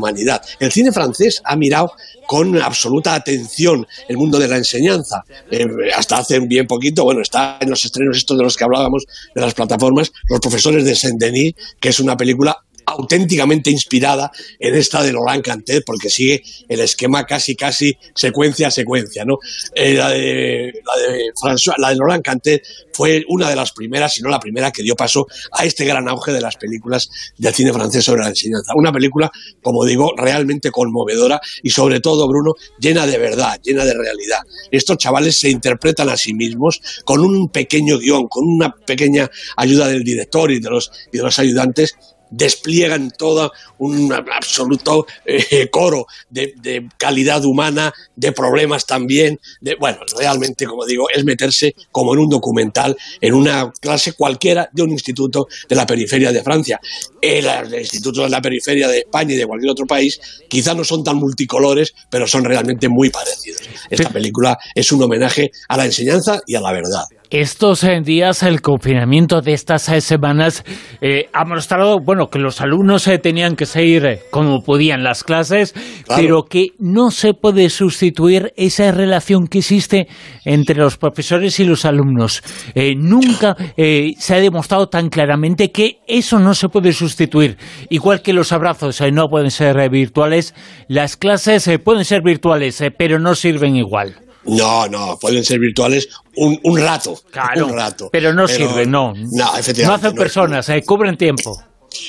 El 0.59 0.71
cine 0.71 0.91
francés 0.91 1.41
ha 1.43 1.55
mirado 1.55 1.93
con 2.27 2.61
absoluta 2.61 3.13
atención 3.13 3.85
el 4.07 4.17
mundo 4.17 4.39
de 4.39 4.47
la 4.47 4.57
enseñanza. 4.57 5.23
Eh, 5.49 5.67
hasta 5.95 6.17
hace 6.17 6.39
bien 6.39 6.67
poquito, 6.67 7.03
bueno, 7.03 7.21
está 7.21 7.57
en 7.59 7.69
los 7.69 7.83
estrenos 7.83 8.17
estos 8.17 8.37
de 8.37 8.43
los 8.43 8.55
que 8.55 8.63
hablábamos, 8.63 9.05
de 9.33 9.41
las 9.41 9.53
plataformas, 9.53 10.11
Los 10.29 10.39
profesores 10.39 10.85
de 10.85 10.95
Saint-Denis, 10.95 11.53
que 11.79 11.89
es 11.89 11.99
una 11.99 12.15
película 12.15 12.57
auténticamente 12.85 13.69
inspirada 13.69 14.31
en 14.59 14.75
esta 14.75 15.03
de 15.03 15.13
Laurent 15.13 15.43
Cantet, 15.43 15.83
porque 15.85 16.09
sigue 16.09 16.43
el 16.67 16.79
esquema 16.79 17.25
casi, 17.25 17.55
casi 17.55 17.97
secuencia 18.15 18.67
a 18.67 18.71
secuencia, 18.71 19.25
¿no? 19.25 19.37
Eh, 19.75 19.93
la, 19.93 20.09
de, 20.09 20.73
la, 20.85 21.11
de 21.11 21.31
François, 21.41 21.75
la 21.77 21.93
Laurent 21.93 22.23
Cantet 22.23 22.63
fue 22.93 23.23
una 23.27 23.49
de 23.49 23.55
las 23.55 23.71
primeras, 23.71 24.13
si 24.13 24.21
no 24.21 24.29
la 24.29 24.39
primera, 24.39 24.71
que 24.71 24.83
dio 24.83 24.95
paso 24.95 25.27
a 25.51 25.65
este 25.65 25.85
gran 25.85 26.07
auge 26.07 26.31
de 26.31 26.41
las 26.41 26.57
películas 26.57 27.09
del 27.37 27.53
cine 27.53 27.73
francés 27.73 28.03
sobre 28.03 28.21
la 28.21 28.29
enseñanza. 28.29 28.73
Una 28.75 28.91
película, 28.91 29.31
como 29.61 29.85
digo, 29.85 30.13
realmente 30.17 30.71
conmovedora 30.71 31.39
y 31.63 31.69
sobre 31.69 31.99
todo, 31.99 32.27
Bruno, 32.27 32.53
llena 32.79 33.05
de 33.07 33.17
verdad, 33.17 33.59
llena 33.63 33.85
de 33.85 33.93
realidad. 33.93 34.39
Estos 34.71 34.97
chavales 34.97 35.39
se 35.39 35.49
interpretan 35.49 36.09
a 36.09 36.17
sí 36.17 36.33
mismos 36.33 36.81
con 37.03 37.21
un 37.21 37.49
pequeño 37.49 37.97
guion, 37.97 38.27
con 38.27 38.45
una 38.45 38.73
pequeña 38.73 39.29
ayuda 39.57 39.87
del 39.87 40.03
director 40.03 40.51
y 40.51 40.59
de 40.59 40.69
los, 40.69 40.91
y 41.11 41.17
de 41.17 41.23
los 41.23 41.39
ayudantes, 41.39 41.95
despliegan 42.31 43.11
todo 43.11 43.51
un 43.77 44.11
absoluto 44.13 45.05
eh, 45.25 45.69
coro 45.69 46.07
de, 46.29 46.53
de, 46.61 46.89
calidad 46.97 47.43
humana, 47.45 47.93
de 48.15 48.31
problemas 48.31 48.85
también. 48.85 49.39
De, 49.59 49.75
bueno, 49.75 49.99
realmente, 50.17 50.65
como 50.65 50.85
digo, 50.85 51.07
es 51.13 51.23
meterse 51.23 51.75
como 51.91 52.13
en 52.13 52.19
un 52.21 52.29
documental, 52.29 52.97
en 53.19 53.33
una 53.33 53.71
clase 53.79 54.13
cualquiera 54.13 54.69
de 54.71 54.83
un 54.83 54.91
instituto 54.91 55.47
de 55.67 55.75
la 55.75 55.85
periferia 55.85 56.31
de 56.31 56.41
Francia. 56.41 56.79
Eh, 57.21 57.41
los 57.41 57.73
institutos 57.73 58.23
de 58.23 58.29
la 58.29 58.41
periferia 58.41 58.87
de 58.87 58.99
España 58.99 59.33
y 59.33 59.37
de 59.37 59.45
cualquier 59.45 59.71
otro 59.71 59.85
país 59.85 60.19
quizá 60.47 60.73
no 60.73 60.83
son 60.83 61.03
tan 61.03 61.17
multicolores, 61.17 61.93
pero 62.09 62.27
son 62.27 62.45
realmente 62.45 62.89
muy 62.89 63.09
parecidos. 63.09 63.61
Esta 63.89 64.09
película 64.09 64.57
es 64.73 64.91
un 64.91 65.03
homenaje 65.03 65.51
a 65.67 65.77
la 65.77 65.85
enseñanza 65.85 66.41
y 66.47 66.55
a 66.55 66.61
la 66.61 66.71
verdad. 66.71 67.05
Estos 67.31 67.87
días, 68.03 68.43
el 68.43 68.59
confinamiento 68.59 69.39
de 69.39 69.53
estas 69.53 69.83
semanas 69.83 70.65
eh, 70.99 71.29
ha 71.31 71.45
mostrado, 71.45 71.99
bueno, 72.03 72.27
que 72.27 72.39
los 72.39 72.59
alumnos 72.59 73.07
eh, 73.07 73.19
tenían 73.19 73.55
que 73.55 73.65
seguir 73.65 74.05
eh, 74.05 74.19
como 74.31 74.61
podían 74.63 75.01
las 75.01 75.23
clases, 75.23 75.71
claro. 75.71 76.21
pero 76.21 76.43
que 76.43 76.67
no 76.77 77.09
se 77.09 77.33
puede 77.33 77.69
sustituir 77.69 78.51
esa 78.57 78.91
relación 78.91 79.47
que 79.47 79.59
existe 79.59 80.09
entre 80.43 80.75
los 80.75 80.97
profesores 80.97 81.57
y 81.61 81.63
los 81.63 81.85
alumnos. 81.85 82.43
Eh, 82.75 82.95
nunca 82.97 83.55
eh, 83.77 84.11
se 84.17 84.35
ha 84.35 84.39
demostrado 84.41 84.89
tan 84.89 85.07
claramente 85.07 85.71
que 85.71 85.99
eso 86.07 86.37
no 86.37 86.53
se 86.53 86.67
puede 86.67 86.91
sustituir. 86.91 87.55
Igual 87.89 88.21
que 88.21 88.33
los 88.33 88.51
abrazos 88.51 88.99
eh, 88.99 89.09
no 89.13 89.29
pueden 89.29 89.51
ser 89.51 89.89
virtuales, 89.89 90.53
las 90.89 91.15
clases 91.15 91.69
pueden 91.81 92.03
ser 92.03 92.23
virtuales, 92.23 92.83
pero 92.97 93.19
no 93.19 93.35
sirven 93.35 93.77
igual. 93.77 94.15
No, 94.45 94.87
no, 94.87 95.17
pueden 95.19 95.43
ser 95.43 95.59
virtuales 95.59 96.09
un, 96.35 96.59
un 96.63 96.79
rato. 96.79 97.19
Claro, 97.31 97.67
un 97.67 97.73
rato. 97.73 98.09
pero 98.11 98.33
no 98.33 98.47
sirven, 98.47 98.89
no. 98.89 99.13
No, 99.15 99.57
efectivamente. 99.57 99.85
No 99.85 99.93
hacen 99.93 100.15
no. 100.15 100.19
personas, 100.19 100.69
eh, 100.69 100.83
cubren 100.83 101.17
tiempo. 101.17 101.61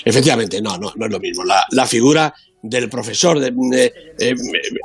Efectivamente, 0.04 0.60
no, 0.60 0.78
no, 0.78 0.92
no 0.96 1.06
es 1.06 1.12
lo 1.12 1.20
mismo. 1.20 1.42
La, 1.44 1.86
figura 1.86 2.32
del 2.62 2.88
profesor. 2.88 3.40
de- 3.40 3.92
eh, 4.18 4.34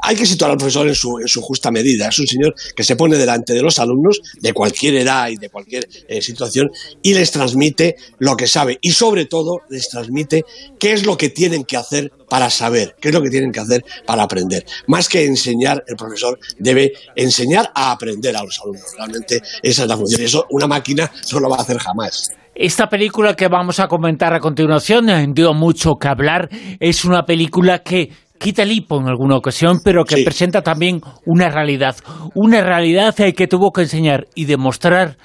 hay 0.02 0.16
que 0.16 0.26
situar 0.26 0.52
al 0.52 0.58
profesor 0.58 0.88
en 0.88 0.96
su, 0.96 1.20
en 1.20 1.28
su 1.28 1.42
justa 1.42 1.70
medida. 1.70 2.08
Es 2.10 2.18
un 2.20 2.26
señor 2.28 2.56
que 2.76 2.84
se 2.84 2.96
pone 2.96 3.18
delante 3.18 3.54
de 3.54 3.62
los 3.62 3.78
alumnos 3.78 4.20
de 4.42 4.54
cualquier 4.54 4.96
edad 4.96 5.30
y 5.30 5.38
de 5.38 5.50
cualquier 5.50 5.88
eh, 6.08 6.22
situación 6.22 6.72
y 7.04 7.14
les 7.14 7.32
transmite 7.32 7.96
lo 8.18 8.36
que 8.36 8.48
sabe 8.48 8.80
y 8.82 8.92
sobre 8.92 9.26
todo 9.26 9.62
les 9.70 9.90
transmite 9.90 10.44
qué 10.80 10.94
es 10.94 11.06
lo 11.06 11.18
que 11.18 11.30
tienen 11.30 11.66
que 11.66 11.78
hacer 11.78 12.12
para 12.28 12.50
saber, 12.50 12.96
qué 13.00 13.10
es 13.10 13.14
lo 13.14 13.22
que 13.22 13.30
tienen 13.30 13.52
que 13.52 13.60
hacer 13.60 13.86
para 14.06 14.24
aprender. 14.24 14.66
Más 14.88 15.08
que 15.08 15.26
enseñar, 15.26 15.84
el 15.88 15.96
profesor 15.96 16.40
debe 16.58 16.94
enseñar 17.16 17.72
a 17.76 17.92
aprender 17.92 18.36
a 18.36 18.44
los 18.44 18.60
alumnos. 18.60 18.86
Realmente 18.98 19.42
esa 19.62 19.84
es 19.84 19.88
la 19.88 19.98
función. 19.98 20.22
Eso 20.22 20.48
una 20.50 20.66
máquina 20.68 21.12
no 21.32 21.40
lo 21.40 21.50
va 21.50 21.58
a 21.58 21.62
hacer 21.62 21.78
jamás. 21.78 22.32
Esta 22.60 22.90
película 22.90 23.36
que 23.36 23.50
vamos 23.50 23.80
a 23.80 23.88
comentar 23.88 24.34
a 24.34 24.40
continuación 24.40 25.12
eh, 25.12 25.28
dio 25.30 25.54
mucho 25.54 25.98
que 26.02 26.08
hablar. 26.08 26.50
Es 26.80 27.06
una 27.06 27.22
película 27.22 27.84
que 27.84 28.12
quita 28.40 28.64
el 28.64 28.72
hipo 28.72 29.00
en 29.00 29.08
alguna 29.08 29.38
ocasión, 29.38 29.78
pero 29.84 30.04
que 30.04 30.24
presenta 30.24 30.64
también 30.64 31.02
una 31.28 31.50
realidad. 31.50 31.96
Una 32.34 32.64
realidad 32.64 33.14
eh, 33.22 33.34
que 33.34 33.46
tuvo 33.46 33.72
que 33.72 33.82
enseñar 33.82 34.26
y 34.34 34.46
demostrar 34.46 35.18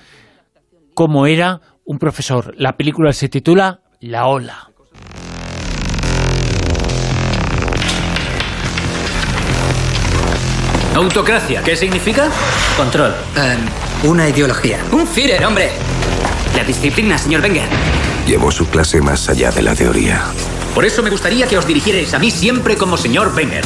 cómo 0.92 1.26
era 1.26 1.60
un 1.86 1.96
profesor. 1.96 2.52
La 2.58 2.72
película 2.72 3.14
se 3.14 3.30
titula 3.30 3.80
La 4.00 4.26
Ola. 4.26 4.68
Autocracia, 10.94 11.62
¿qué 11.64 11.76
significa? 11.76 12.28
Control. 12.76 13.14
una 14.04 14.28
ideología. 14.28 14.80
Un 14.92 15.06
Führer, 15.06 15.42
hombre. 15.46 15.70
La 16.56 16.64
disciplina, 16.64 17.18
señor 17.18 17.40
Wenger. 17.42 17.68
Llevó 18.26 18.50
su 18.50 18.66
clase 18.66 19.00
más 19.00 19.28
allá 19.28 19.50
de 19.50 19.62
la 19.62 19.74
teoría. 19.74 20.24
Por 20.74 20.84
eso 20.84 21.02
me 21.02 21.10
gustaría 21.10 21.46
que 21.46 21.58
os 21.58 21.66
dirigierais 21.66 22.12
a 22.14 22.18
mí 22.18 22.30
siempre 22.30 22.76
como 22.76 22.96
señor 22.96 23.32
Wenger. 23.34 23.64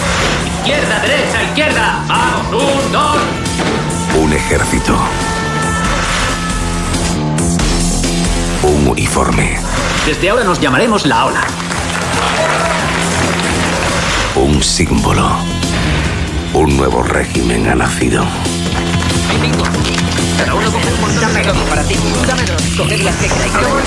Izquierda, 0.58 1.00
derecha, 1.00 1.42
izquierda. 1.42 2.04
Vamos, 2.08 2.62
un, 2.62 2.92
dos. 2.92 3.16
Un 4.22 4.32
ejército. 4.32 4.98
Un 8.62 8.88
uniforme. 8.88 9.58
Desde 10.06 10.30
ahora 10.30 10.44
nos 10.44 10.60
llamaremos 10.60 11.06
la 11.06 11.26
ola. 11.26 11.46
Un 14.36 14.62
símbolo. 14.62 15.38
Un 16.52 16.76
nuevo 16.76 17.02
régimen 17.02 17.68
ha 17.68 17.74
nacido. 17.74 18.24
Cada 20.38 20.54
uno 20.54 20.70
coge 20.70 20.92
un 20.92 21.00
montón 21.00 21.34
de 21.34 21.42
todo 21.42 21.64
para 21.68 21.82
ti. 21.84 21.96
Dame 22.26 22.44
dos. 22.44 22.62
Coged 22.76 23.02
las 23.02 23.16
que 23.16 23.28
queráis. 23.28 23.52
Yo 23.52 23.68
voy 23.68 23.82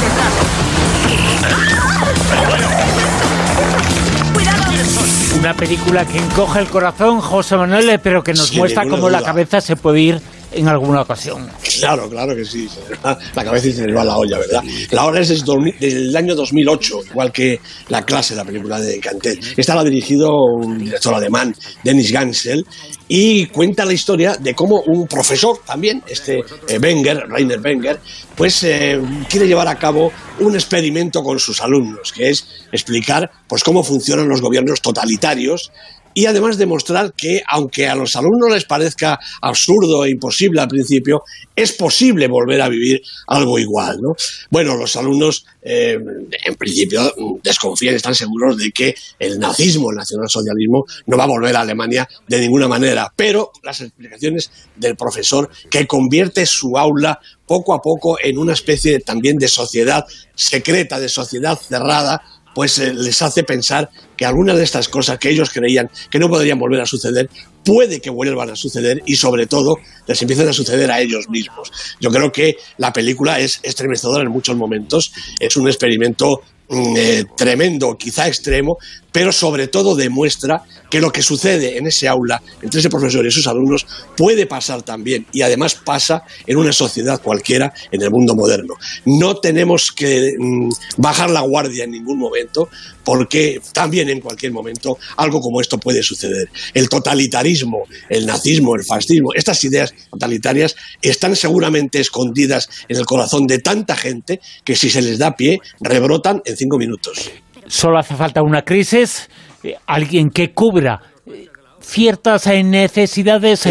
Una 5.40 5.54
película 5.54 6.06
que 6.06 6.18
encoge 6.18 6.60
el 6.60 6.68
corazón, 6.68 7.22
José 7.22 7.56
Manuel, 7.56 8.00
pero 8.02 8.24
que 8.24 8.34
nos 8.34 8.54
muestra 8.54 8.88
cómo 8.88 9.10
la 9.10 9.22
cabeza 9.22 9.62
se 9.62 9.76
puede 9.76 10.02
ir 10.02 10.22
en 10.52 10.68
alguna 10.68 11.02
ocasión. 11.02 11.50
Claro, 11.80 12.10
claro 12.10 12.36
que 12.36 12.46
sí. 12.46 12.68
La 13.04 13.44
cabeza 13.44 13.68
y 13.68 13.74
se 13.74 13.86
les 13.86 13.96
va 13.96 14.04
la 14.04 14.18
olla, 14.18 14.40
¿verdad? 14.40 14.64
La 14.92 15.06
hora 15.06 15.22
es 15.22 15.30
desde, 15.30 15.46
2000 15.46 15.76
desde 15.80 16.00
el 16.00 16.16
año 16.16 16.36
2008, 16.36 17.02
igual 17.12 17.32
que 17.32 17.60
La 17.90 18.04
clase, 18.04 18.36
la 18.36 18.46
película 18.46 18.80
de 18.80 19.00
Cantel. 19.00 19.40
Esta 19.56 19.76
la 19.76 19.82
ha 19.82 19.84
dirigido 19.84 20.32
un 20.34 20.78
director 20.78 21.14
alemán, 21.14 21.56
Dennis 21.84 22.12
Gansel, 22.12 22.66
y 23.08 23.48
cuenta 23.48 23.86
la 23.86 23.94
historia 23.94 24.36
de 24.36 24.54
cómo 24.54 24.82
un 24.86 25.08
profesor 25.08 25.60
también, 25.66 26.04
este 26.08 26.44
eh, 26.68 26.80
Wenger, 26.80 27.28
Rainer 27.28 27.60
Wenger, 27.60 28.00
pues 28.36 28.64
eh, 28.64 29.00
quiere 29.30 29.48
llevar 29.48 29.68
a 29.68 29.76
cabo 29.78 30.12
un 30.40 30.56
experimento 30.56 31.24
con 31.24 31.40
sus 31.40 31.62
alumnos, 31.62 32.14
que 32.14 32.30
es 32.30 32.48
explicar 32.72 33.30
pues 33.48 33.64
cómo 33.64 33.84
funcionan 33.84 34.30
los 34.30 34.42
gobiernos 34.42 34.82
totalitarios 34.82 35.72
y 36.14 36.26
además 36.26 36.58
demostrar 36.58 37.14
que, 37.14 37.42
aunque 37.48 37.88
a 37.88 37.96
los 37.96 38.16
alumnos 38.16 38.52
les 38.52 38.66
parezca 38.66 39.20
absurdo 39.42 40.06
e 40.06 40.12
imposible 40.12 40.62
al 40.62 40.68
principio, 40.68 41.24
es 41.56 41.74
posible 41.74 42.28
volver 42.28 42.62
a 42.62 42.70
vivir 42.70 43.02
algo 43.28 43.60
igual. 43.60 44.00
¿no? 44.02 44.16
Bueno, 44.50 44.76
los 44.76 44.96
alumnos, 44.96 45.46
eh, 45.62 46.00
en 46.46 46.56
principio, 46.56 47.14
desconfían, 47.44 47.96
están 47.96 48.16
seguros 48.16 48.58
de 48.58 48.72
que 48.72 48.96
el 49.20 49.40
nazismo, 49.40 49.92
el 49.92 49.98
nacionalsocialismo, 49.98 50.86
no 51.06 51.18
va 51.18 51.24
a 51.24 51.28
volver 51.28 51.56
a 51.56 51.62
Alemania 51.62 52.08
de 52.28 52.40
ninguna 52.40 52.68
manera, 52.68 53.12
pero 53.16 53.52
las 53.64 53.82
explicaciones 53.82 54.52
del 54.76 54.96
profesor, 54.96 55.50
que 55.70 55.88
convierte 55.88 56.46
su 56.46 56.78
aula 56.78 57.20
poco 57.46 57.74
a 57.74 57.82
poco 57.82 58.18
en 58.22 58.38
una 58.38 58.54
especie 58.54 59.00
también 59.00 59.38
de 59.38 59.48
sociedad 59.48 60.06
secreta, 60.36 61.00
de 61.00 61.10
sociedad 61.10 61.58
cerrada, 61.58 62.22
pues 62.54 62.80
eh, 62.80 62.94
les 62.94 63.22
hace 63.22 63.44
pensar 63.44 63.90
que 64.18 64.26
algunas 64.26 64.58
de 64.58 64.64
estas 64.64 64.90
cosas 64.90 65.18
que 65.18 65.30
ellos 65.30 65.50
creían 65.50 65.90
que 66.10 66.20
no 66.20 66.30
podrían 66.30 66.60
volver 66.60 66.82
a 66.82 66.86
suceder, 66.86 67.30
puede 67.64 68.02
que 68.02 68.10
vuelvan 68.10 68.50
a 68.50 68.56
suceder 68.56 69.02
y 69.06 69.16
sobre 69.16 69.48
todo 69.48 69.78
les 70.08 70.22
empiecen 70.22 70.50
a 70.50 70.54
suceder 70.54 70.92
a 70.92 71.00
ellos 71.00 71.30
mismos. 71.30 71.72
Yo 72.00 72.10
creo 72.10 72.32
que 72.32 72.58
la 72.78 72.92
película 72.92 73.40
es 73.40 73.60
estremecedora 73.64 74.24
en 74.24 74.32
muchos 74.32 74.56
momentos, 74.56 75.12
es 75.40 75.56
un 75.56 75.68
experimento 75.68 76.42
mm, 76.70 76.98
eh, 76.98 77.26
tremendo, 77.38 77.96
quizá 77.98 78.28
extremo, 78.28 78.78
pero 79.12 79.32
sobre 79.32 79.68
todo 79.68 79.96
demuestra 79.96 80.64
que 80.90 81.02
lo 81.02 81.12
que 81.12 81.22
sucede 81.22 81.78
en 81.78 81.88
ese 81.88 82.08
aula 82.08 82.42
entre 82.62 82.80
ese 82.80 82.90
profesor 82.90 83.26
y 83.26 83.32
sus 83.32 83.48
alumnos 83.48 83.86
puede 84.18 84.46
pasar 84.46 84.82
también 84.82 85.26
y 85.32 85.42
además 85.42 85.76
pasa 85.76 86.24
en 86.48 86.58
una 86.58 86.74
sociedad 86.74 87.22
cualquiera 87.22 87.74
en 87.92 88.02
el 88.02 88.12
mundo 88.12 88.36
moderno. 88.36 88.74
No 89.06 89.38
tenemos 89.38 89.92
que 89.92 90.34
mm, 90.38 90.70
bajar 90.98 91.30
la 91.30 91.42
guardia 91.42 91.84
en 91.84 91.92
ningún 91.92 92.18
momento 92.18 92.70
porque 93.04 93.62
también 93.74 94.10
en 94.10 94.22
cualquier 94.22 94.52
momento 94.52 94.98
algo 95.18 95.42
como 95.42 95.62
esto 95.62 95.78
puede 95.78 96.04
suceder. 96.04 96.50
El 96.74 96.90
totalitarismo, 96.90 97.84
el 98.10 98.26
nazismo, 98.26 98.76
el 98.76 98.84
fascismo, 98.84 99.34
estas 99.34 99.64
ideas 99.64 99.94
totalitarias 100.12 100.76
están 101.02 101.36
seguramente 101.36 102.00
escondidas 102.00 102.70
en 102.88 102.98
el 102.98 103.06
corazón 103.06 103.48
de 103.48 103.60
tanta 103.60 103.96
gente 103.96 104.40
que 104.64 104.76
si 104.76 104.90
se 104.90 105.02
les 105.02 105.18
da 105.18 105.36
pie 105.36 105.60
rebrotan 105.80 106.42
en 106.46 106.58
cinco 106.58 106.78
minutos. 106.78 107.32
Solo 107.70 108.00
hace 108.00 108.16
falta 108.16 108.42
una 108.42 108.64
crisis, 108.64 109.30
eh, 109.64 109.76
alguien 109.86 110.32
que 110.32 110.54
cubra 110.54 111.00
eh, 111.28 111.46
ciertas 111.80 112.48
eh, 112.48 112.64
necesidades 112.64 113.64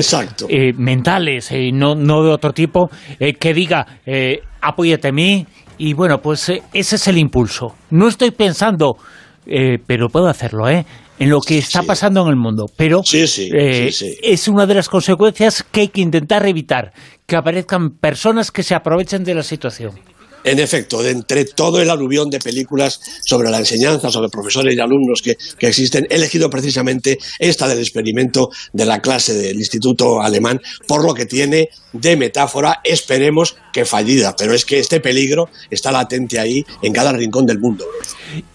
eh, 0.48 0.72
mentales, 0.76 1.50
eh, 1.50 1.70
no, 1.72 1.96
no 1.96 2.22
de 2.22 2.30
otro 2.30 2.52
tipo, 2.52 2.90
eh, 3.18 3.34
que 3.34 3.52
diga, 3.52 3.98
eh, 4.06 4.40
apóyate 4.60 5.08
a 5.08 5.12
mí, 5.12 5.44
y 5.78 5.94
bueno, 5.94 6.18
pues 6.22 6.48
ese 6.72 6.96
es 6.96 7.08
el 7.08 7.18
impulso. 7.18 7.74
No 7.90 8.06
estoy 8.06 8.30
pensando, 8.30 8.96
eh, 9.46 9.78
pero 9.84 10.08
puedo 10.08 10.28
hacerlo, 10.28 10.68
¿eh? 10.68 10.86
en 11.18 11.30
lo 11.30 11.40
que 11.40 11.58
está 11.58 11.82
pasando 11.82 12.22
en 12.22 12.28
el 12.28 12.36
mundo, 12.36 12.66
pero 12.76 13.02
sí, 13.02 13.26
sí. 13.26 13.50
es 14.22 14.46
una 14.46 14.66
de 14.66 14.74
las 14.74 14.88
consecuencias 14.88 15.64
que 15.64 15.80
hay 15.80 15.88
que 15.88 16.00
intentar 16.00 16.46
evitar, 16.46 16.92
que 17.26 17.34
aparezcan 17.34 17.90
personas 18.00 18.52
que 18.52 18.62
se 18.62 18.76
aprovechen 18.76 19.24
de 19.24 19.34
la 19.34 19.42
situación. 19.42 19.98
En 20.48 20.58
efecto, 20.60 21.02
de 21.02 21.10
entre 21.10 21.44
todo 21.44 21.78
el 21.78 21.90
aluvión 21.90 22.30
de 22.30 22.38
películas 22.38 23.00
sobre 23.22 23.50
la 23.50 23.58
enseñanza, 23.58 24.10
sobre 24.10 24.30
profesores 24.30 24.74
y 24.74 24.80
alumnos 24.80 25.20
que, 25.20 25.36
que 25.58 25.68
existen, 25.68 26.06
he 26.08 26.14
elegido 26.14 26.48
precisamente 26.48 27.18
esta 27.38 27.68
del 27.68 27.80
experimento 27.80 28.48
de 28.72 28.86
la 28.86 29.00
clase 29.00 29.34
del 29.34 29.58
Instituto 29.58 30.22
Alemán, 30.22 30.58
por 30.86 31.04
lo 31.04 31.12
que 31.12 31.26
tiene 31.26 31.68
de 31.92 32.16
metáfora, 32.16 32.80
esperemos 32.82 33.56
que 33.74 33.84
fallida, 33.84 34.34
pero 34.38 34.54
es 34.54 34.64
que 34.64 34.78
este 34.78 35.00
peligro 35.00 35.50
está 35.68 35.92
latente 35.92 36.40
ahí 36.40 36.64
en 36.80 36.94
cada 36.94 37.12
rincón 37.12 37.44
del 37.44 37.58
mundo. 37.58 37.84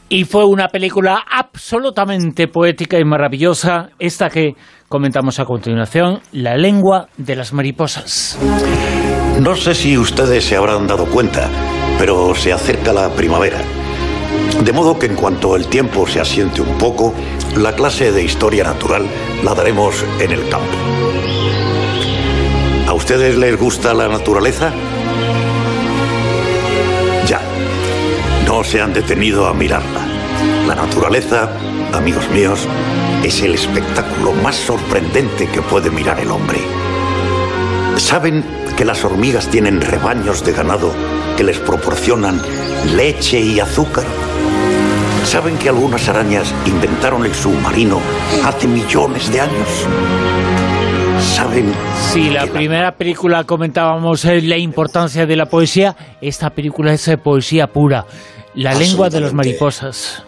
Y 0.09 0.23
fue 0.23 0.45
una 0.45 0.69
película 0.69 1.23
absolutamente 1.29 2.47
poética 2.47 2.99
y 2.99 3.05
maravillosa, 3.05 3.89
esta 3.99 4.31
que 4.31 4.53
comentamos 4.89 5.39
a 5.39 5.45
continuación, 5.45 6.21
La 6.31 6.57
lengua 6.57 7.09
de 7.17 7.35
las 7.35 7.53
mariposas. 7.53 8.39
No 9.39 9.55
sé 9.55 9.73
si 9.73 9.97
ustedes 9.97 10.45
se 10.45 10.55
habrán 10.55 10.85
dado 10.85 11.07
cuenta, 11.07 11.49
pero 11.97 12.35
se 12.35 12.53
acerca 12.53 12.93
la 12.93 13.09
primavera. 13.09 13.61
De 14.63 14.71
modo 14.71 14.97
que 14.97 15.07
en 15.07 15.15
cuanto 15.15 15.55
el 15.55 15.67
tiempo 15.67 16.07
se 16.07 16.19
asiente 16.19 16.61
un 16.61 16.77
poco, 16.77 17.13
la 17.55 17.73
clase 17.73 18.11
de 18.11 18.23
historia 18.23 18.63
natural 18.63 19.05
la 19.43 19.53
daremos 19.53 20.03
en 20.19 20.31
el 20.31 20.47
campo. 20.49 20.77
¿A 22.87 22.93
ustedes 22.93 23.37
les 23.37 23.59
gusta 23.59 23.93
la 23.93 24.07
naturaleza? 24.07 24.71
Ya. 27.27 27.41
No 28.45 28.63
se 28.63 28.81
han 28.81 28.93
detenido 28.93 29.47
a 29.47 29.53
mirarla. 29.53 30.05
La 30.67 30.75
naturaleza, 30.75 31.49
amigos 31.93 32.29
míos, 32.29 32.67
es 33.23 33.41
el 33.41 33.55
espectáculo 33.55 34.33
más 34.33 34.55
sorprendente 34.55 35.47
que 35.47 35.61
puede 35.61 35.89
mirar 35.89 36.19
el 36.19 36.29
hombre. 36.29 36.59
¿Saben 37.97 38.43
que 38.77 38.85
las 38.85 39.03
hormigas 39.03 39.49
tienen 39.49 39.81
rebaños 39.81 40.43
de 40.43 40.51
ganado 40.51 40.93
que 41.37 41.43
les 41.43 41.59
proporcionan 41.59 42.41
leche 42.95 43.39
y 43.39 43.59
azúcar? 43.59 44.05
¿Saben 45.25 45.57
que 45.57 45.69
algunas 45.69 46.07
arañas 46.09 46.53
inventaron 46.65 47.25
el 47.25 47.33
submarino 47.33 47.99
hace 48.43 48.67
millones 48.67 49.31
de 49.31 49.41
años? 49.41 49.67
¿Saben? 51.35 51.73
Si 52.11 52.29
la 52.29 52.45
primera 52.47 52.95
película 52.95 53.43
comentábamos 53.45 54.25
la 54.25 54.57
importancia 54.57 55.25
de 55.25 55.35
la 55.35 55.45
poesía, 55.45 55.95
esta 56.21 56.49
película 56.49 56.93
es 56.93 57.07
eh, 57.07 57.17
poesía 57.17 57.67
pura. 57.67 58.05
La 58.55 58.73
lengua 58.73 59.09
de 59.09 59.21
las 59.21 59.33
mariposas. 59.33 60.23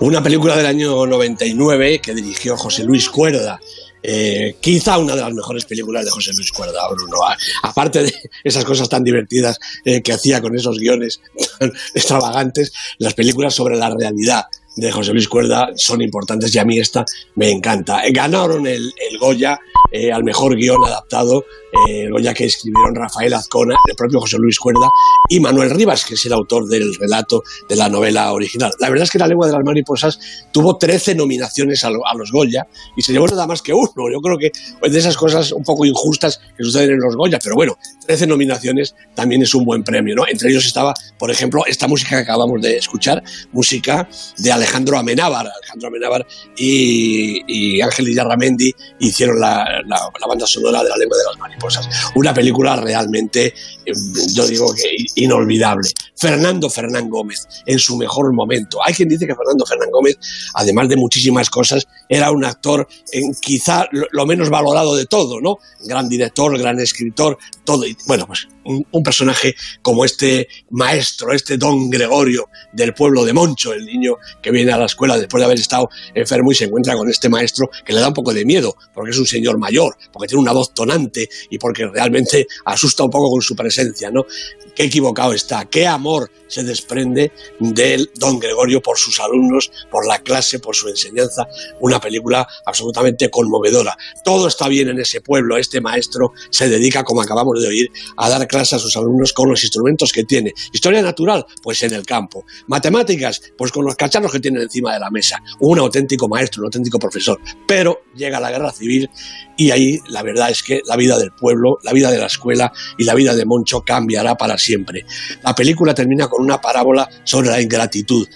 Una 0.00 0.22
película 0.22 0.56
del 0.56 0.66
año 0.66 1.06
99 1.06 2.00
que 2.00 2.14
dirigió 2.14 2.56
José 2.56 2.84
Luis 2.84 3.08
Cuerda. 3.08 3.58
Eh, 4.06 4.56
quizá 4.60 4.98
una 4.98 5.14
de 5.16 5.22
las 5.22 5.32
mejores 5.32 5.64
películas 5.64 6.04
de 6.04 6.10
José 6.10 6.32
Luis 6.36 6.52
Cuerda. 6.52 6.78
A- 6.82 7.68
aparte 7.68 8.02
de 8.02 8.12
esas 8.44 8.64
cosas 8.64 8.86
tan 8.88 9.02
divertidas 9.02 9.58
eh, 9.84 10.02
que 10.02 10.12
hacía 10.12 10.42
con 10.42 10.54
esos 10.54 10.78
guiones 10.78 11.20
tan 11.58 11.72
extravagantes, 11.94 12.72
las 12.98 13.14
películas 13.14 13.54
sobre 13.54 13.76
la 13.76 13.88
realidad 13.88 14.44
de 14.76 14.90
José 14.92 15.12
Luis 15.12 15.28
Cuerda 15.28 15.70
son 15.76 16.02
importantes 16.02 16.54
y 16.54 16.58
a 16.58 16.64
mí 16.64 16.78
esta 16.78 17.04
me 17.36 17.50
encanta. 17.50 18.04
Eh, 18.04 18.12
Ganaron 18.12 18.66
el 18.66 18.92
Goya 19.18 19.58
eh, 19.92 20.12
al 20.12 20.24
mejor 20.24 20.56
guion 20.56 20.84
adaptado, 20.84 21.44
eh, 21.88 22.08
Goya 22.10 22.32
que 22.34 22.44
escribieron 22.44 22.94
Rafael 22.94 23.32
Azcona, 23.34 23.74
el 23.88 23.96
propio 23.96 24.20
José 24.20 24.38
Luis 24.38 24.58
Cuerda 24.58 24.88
y 25.28 25.40
Manuel 25.40 25.70
Rivas, 25.70 26.04
que 26.04 26.14
es 26.14 26.24
el 26.26 26.32
autor 26.32 26.66
del 26.68 26.94
relato 26.96 27.42
de 27.68 27.76
la 27.76 27.88
novela 27.88 28.32
original. 28.32 28.72
La 28.80 28.88
verdad 28.90 29.04
es 29.04 29.10
que 29.10 29.18
La 29.18 29.26
lengua 29.28 29.46
de 29.46 29.52
las 29.52 29.64
mariposas 29.64 30.18
tuvo 30.52 30.76
13 30.76 31.14
nominaciones 31.14 31.82
a, 31.84 31.90
lo- 31.90 32.06
a 32.06 32.14
los 32.14 32.30
Goya 32.32 32.66
y 32.96 33.02
se 33.02 33.12
llevó 33.12 33.26
nada 33.26 33.46
más 33.46 33.62
que 33.62 33.72
uno. 33.72 33.90
Yo 34.12 34.20
creo 34.20 34.38
que 34.38 34.52
es 34.82 34.92
de 34.92 34.98
esas 34.98 35.16
cosas 35.16 35.50
un 35.52 35.62
poco 35.64 35.84
injustas 35.84 36.40
que 36.56 36.62
suceden 36.64 36.90
en 36.92 37.00
los 37.00 37.16
Goya, 37.16 37.38
pero 37.42 37.54
bueno, 37.54 37.76
13 38.06 38.26
nominaciones 38.26 38.94
también 39.14 39.42
es 39.42 39.54
un 39.54 39.64
buen 39.64 39.82
premio, 39.84 40.14
¿no? 40.14 40.24
Entre 40.28 40.50
ellos 40.50 40.66
estaba, 40.66 40.94
por 41.18 41.30
ejemplo, 41.30 41.64
esta 41.66 41.88
música 41.88 42.10
que 42.16 42.22
acabamos 42.22 42.60
de 42.62 42.76
escuchar, 42.76 43.22
música 43.52 44.08
de 44.38 44.52
Alejandro 44.52 44.98
Amenábar. 44.98 45.46
Alejandro 45.46 45.88
Amenábar 45.88 46.26
y, 46.56 47.80
Ángel 47.80 48.08
Illarramendi 48.08 48.72
hicieron 49.00 49.40
la, 49.40 49.73
la- 49.86 50.10
banda 50.28 50.46
sonora 50.46 50.82
de 50.82 50.88
La 50.88 50.96
lengua 50.96 51.16
de 51.18 51.24
las 51.24 51.38
mariposas. 51.38 51.88
Una 52.16 52.32
película 52.32 52.76
realmente, 52.76 53.46
eh, 53.84 53.92
yo 54.32 54.46
digo 54.46 54.72
que 54.74 54.88
inolvidable. 55.16 55.88
Fernando 56.16 56.70
Fernán 56.70 57.08
Gómez, 57.10 57.46
en 57.66 57.78
su 57.78 57.96
mejor 57.96 58.32
momento. 58.32 58.78
Hay 58.84 58.94
quien 58.94 59.08
dice 59.08 59.26
que 59.26 59.34
Fernando 59.34 59.66
Fernán 59.66 59.90
Gómez, 59.90 60.16
además 60.54 60.88
de 60.88 60.96
muchísimas 60.96 61.50
cosas, 61.50 61.86
era 62.08 62.30
un 62.30 62.44
actor 62.44 62.86
en 63.12 63.32
quizá 63.40 63.86
lo, 63.92 64.06
lo 64.12 64.24
menos 64.26 64.48
valorado 64.48 64.94
de 64.94 65.06
todo, 65.06 65.40
¿no? 65.40 65.58
Gran 65.86 66.08
director, 66.08 66.56
gran 66.58 66.78
escritor, 66.80 67.36
todo. 67.64 67.84
Y, 67.86 67.96
bueno, 68.06 68.26
pues 68.26 68.48
un, 68.64 68.86
un 68.90 69.02
personaje 69.02 69.54
como 69.82 70.04
este 70.04 70.48
maestro, 70.70 71.32
este 71.32 71.58
don 71.58 71.90
Gregorio 71.90 72.48
del 72.72 72.94
pueblo 72.94 73.24
de 73.24 73.32
Moncho, 73.34 73.72
el 73.74 73.84
niño 73.84 74.14
que 74.42 74.50
viene 74.50 74.72
a 74.72 74.78
la 74.78 74.86
escuela 74.86 75.18
después 75.18 75.40
de 75.40 75.44
haber 75.44 75.58
estado 75.60 75.88
enfermo 76.14 76.50
y 76.52 76.54
se 76.54 76.64
encuentra 76.64 76.94
con 76.96 77.10
este 77.10 77.28
maestro 77.28 77.68
que 77.84 77.92
le 77.92 78.00
da 78.00 78.08
un 78.08 78.14
poco 78.14 78.32
de 78.32 78.44
miedo, 78.44 78.74
porque 78.94 79.10
es 79.10 79.18
un 79.18 79.26
señor 79.26 79.58
mayor, 79.64 79.96
porque 80.12 80.28
tiene 80.28 80.42
una 80.42 80.52
voz 80.52 80.74
tonante 80.74 81.28
y 81.48 81.58
porque 81.58 81.86
realmente 81.86 82.46
asusta 82.66 83.04
un 83.04 83.10
poco 83.10 83.30
con 83.30 83.40
su 83.40 83.56
presencia, 83.56 84.10
¿no? 84.10 84.26
Qué 84.74 84.84
equivocado 84.84 85.32
está, 85.32 85.64
qué 85.66 85.86
amor 85.86 86.30
se 86.48 86.64
desprende 86.64 87.32
del 87.60 88.10
don 88.16 88.38
Gregorio 88.38 88.82
por 88.82 88.98
sus 88.98 89.20
alumnos, 89.20 89.70
por 89.90 90.06
la 90.06 90.18
clase, 90.18 90.58
por 90.58 90.74
su 90.74 90.88
enseñanza. 90.88 91.46
Una 91.80 92.00
película 92.00 92.46
absolutamente 92.66 93.30
conmovedora. 93.30 93.96
Todo 94.24 94.48
está 94.48 94.68
bien 94.68 94.88
en 94.88 95.00
ese 95.00 95.20
pueblo. 95.20 95.56
Este 95.56 95.80
maestro 95.80 96.32
se 96.50 96.68
dedica, 96.68 97.04
como 97.04 97.22
acabamos 97.22 97.60
de 97.62 97.68
oír, 97.68 97.90
a 98.16 98.28
dar 98.28 98.46
clase 98.48 98.76
a 98.76 98.78
sus 98.78 98.96
alumnos 98.96 99.32
con 99.32 99.48
los 99.48 99.62
instrumentos 99.62 100.12
que 100.12 100.24
tiene. 100.24 100.52
Historia 100.72 101.02
natural, 101.02 101.46
pues 101.62 101.82
en 101.84 101.94
el 101.94 102.04
campo. 102.04 102.44
Matemáticas, 102.66 103.40
pues 103.56 103.70
con 103.70 103.84
los 103.84 103.96
cacharros 103.96 104.32
que 104.32 104.40
tiene 104.40 104.62
encima 104.62 104.92
de 104.92 105.00
la 105.00 105.10
mesa. 105.10 105.40
Un 105.60 105.78
auténtico 105.78 106.28
maestro, 106.28 106.62
un 106.62 106.66
auténtico 106.66 106.98
profesor. 106.98 107.40
Pero 107.66 108.02
llega 108.14 108.40
la 108.40 108.50
guerra 108.50 108.72
civil 108.72 109.08
y 109.56 109.70
ahí 109.70 110.00
la 110.08 110.22
verdad 110.22 110.50
es 110.50 110.62
que 110.62 110.80
la 110.86 110.96
vida 110.96 111.18
del 111.18 111.30
pueblo, 111.32 111.78
la 111.82 111.92
vida 111.92 112.10
de 112.10 112.18
la 112.18 112.26
escuela 112.26 112.72
y 112.98 113.04
la 113.04 113.14
vida 113.14 113.34
de 113.34 113.44
Moncho 113.44 113.82
cambiará 113.82 114.36
para 114.36 114.58
siempre. 114.58 115.04
La 115.42 115.54
película 115.54 115.94
termina 115.94 116.28
con 116.28 116.42
una 116.42 116.60
parábola 116.60 117.08
sobre 117.24 117.50
la 117.50 117.60
ingratitud. 117.60 118.26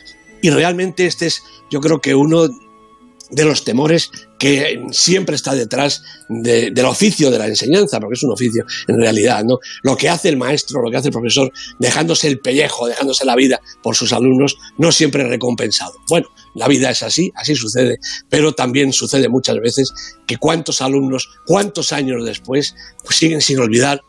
Y 0.40 0.50
realmente 0.50 1.06
este 1.06 1.26
es, 1.26 1.42
yo 1.70 1.80
creo 1.80 2.00
que 2.00 2.14
uno 2.14 2.48
de 3.30 3.44
los 3.44 3.64
temores 3.64 4.10
que 4.38 4.84
siempre 4.92 5.36
está 5.36 5.54
detrás 5.54 6.02
de- 6.28 6.70
del 6.70 6.86
oficio 6.86 7.30
de 7.30 7.38
la 7.38 7.46
enseñanza, 7.46 7.98
porque 8.00 8.14
es 8.14 8.22
un 8.22 8.32
oficio 8.32 8.64
en 8.86 8.96
realidad, 9.00 9.44
¿no? 9.44 9.58
Lo 9.82 9.96
que 9.96 10.08
hace 10.08 10.28
el 10.28 10.36
maestro, 10.36 10.80
lo 10.80 10.90
que 10.90 10.96
hace 10.96 11.08
el 11.08 11.12
profesor, 11.12 11.52
dejándose 11.78 12.28
el 12.28 12.38
pellejo, 12.38 12.86
dejándose 12.86 13.24
la 13.24 13.34
vida 13.36 13.60
por 13.82 13.96
sus 13.96 14.12
alumnos, 14.12 14.56
no 14.78 14.92
siempre 14.92 15.22
es 15.24 15.28
recompensado. 15.28 15.92
Bueno, 16.08 16.28
la 16.54 16.68
vida 16.68 16.90
es 16.90 17.02
así, 17.02 17.30
así 17.34 17.54
sucede, 17.54 17.98
pero 18.28 18.52
también 18.52 18.92
sucede 18.92 19.28
muchas 19.28 19.56
veces 19.58 19.92
que 20.26 20.36
cuántos 20.36 20.80
alumnos, 20.80 21.28
cuántos 21.46 21.92
años 21.92 22.24
después, 22.24 22.74
pues 23.04 23.16
siguen 23.16 23.40
sin 23.40 23.58
olvidar 23.58 24.00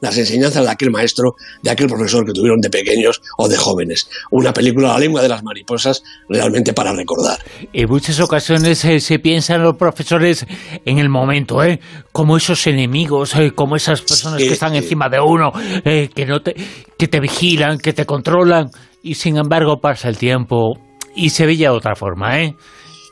las 0.00 0.16
enseñanzas 0.18 0.64
de 0.64 0.70
aquel 0.70 0.90
maestro, 0.90 1.34
de 1.62 1.70
aquel 1.70 1.86
profesor 1.86 2.24
que 2.24 2.32
tuvieron 2.32 2.60
de 2.60 2.70
pequeños 2.70 3.20
o 3.38 3.48
de 3.48 3.56
jóvenes. 3.56 4.08
Una 4.30 4.52
película, 4.52 4.88
La 4.88 4.98
lengua 4.98 5.22
de 5.22 5.28
las 5.28 5.42
mariposas, 5.42 6.02
realmente 6.28 6.72
para 6.72 6.92
recordar. 6.92 7.38
En 7.72 7.88
muchas 7.88 8.20
ocasiones 8.20 8.84
eh, 8.84 9.00
se 9.00 9.18
piensan 9.18 9.62
los 9.62 9.76
profesores 9.76 10.46
en 10.84 10.98
el 10.98 11.08
momento, 11.08 11.62
¿eh? 11.62 11.80
Como 12.12 12.36
esos 12.36 12.66
enemigos, 12.66 13.34
eh, 13.36 13.52
como 13.54 13.76
esas 13.76 14.02
personas 14.02 14.38
que 14.38 14.52
están 14.52 14.74
encima 14.74 15.08
de 15.08 15.20
uno, 15.20 15.52
eh, 15.84 16.10
que, 16.14 16.26
no 16.26 16.40
te, 16.40 16.54
que 16.98 17.08
te 17.08 17.20
vigilan, 17.20 17.78
que 17.78 17.92
te 17.92 18.04
controlan, 18.04 18.70
y 19.02 19.14
sin 19.14 19.36
embargo 19.36 19.80
pasa 19.80 20.08
el 20.08 20.18
tiempo 20.18 20.78
y 21.14 21.30
se 21.30 21.46
ve 21.46 21.56
ya 21.56 21.70
de 21.70 21.76
otra 21.76 21.94
forma, 21.94 22.40
¿eh? 22.40 22.54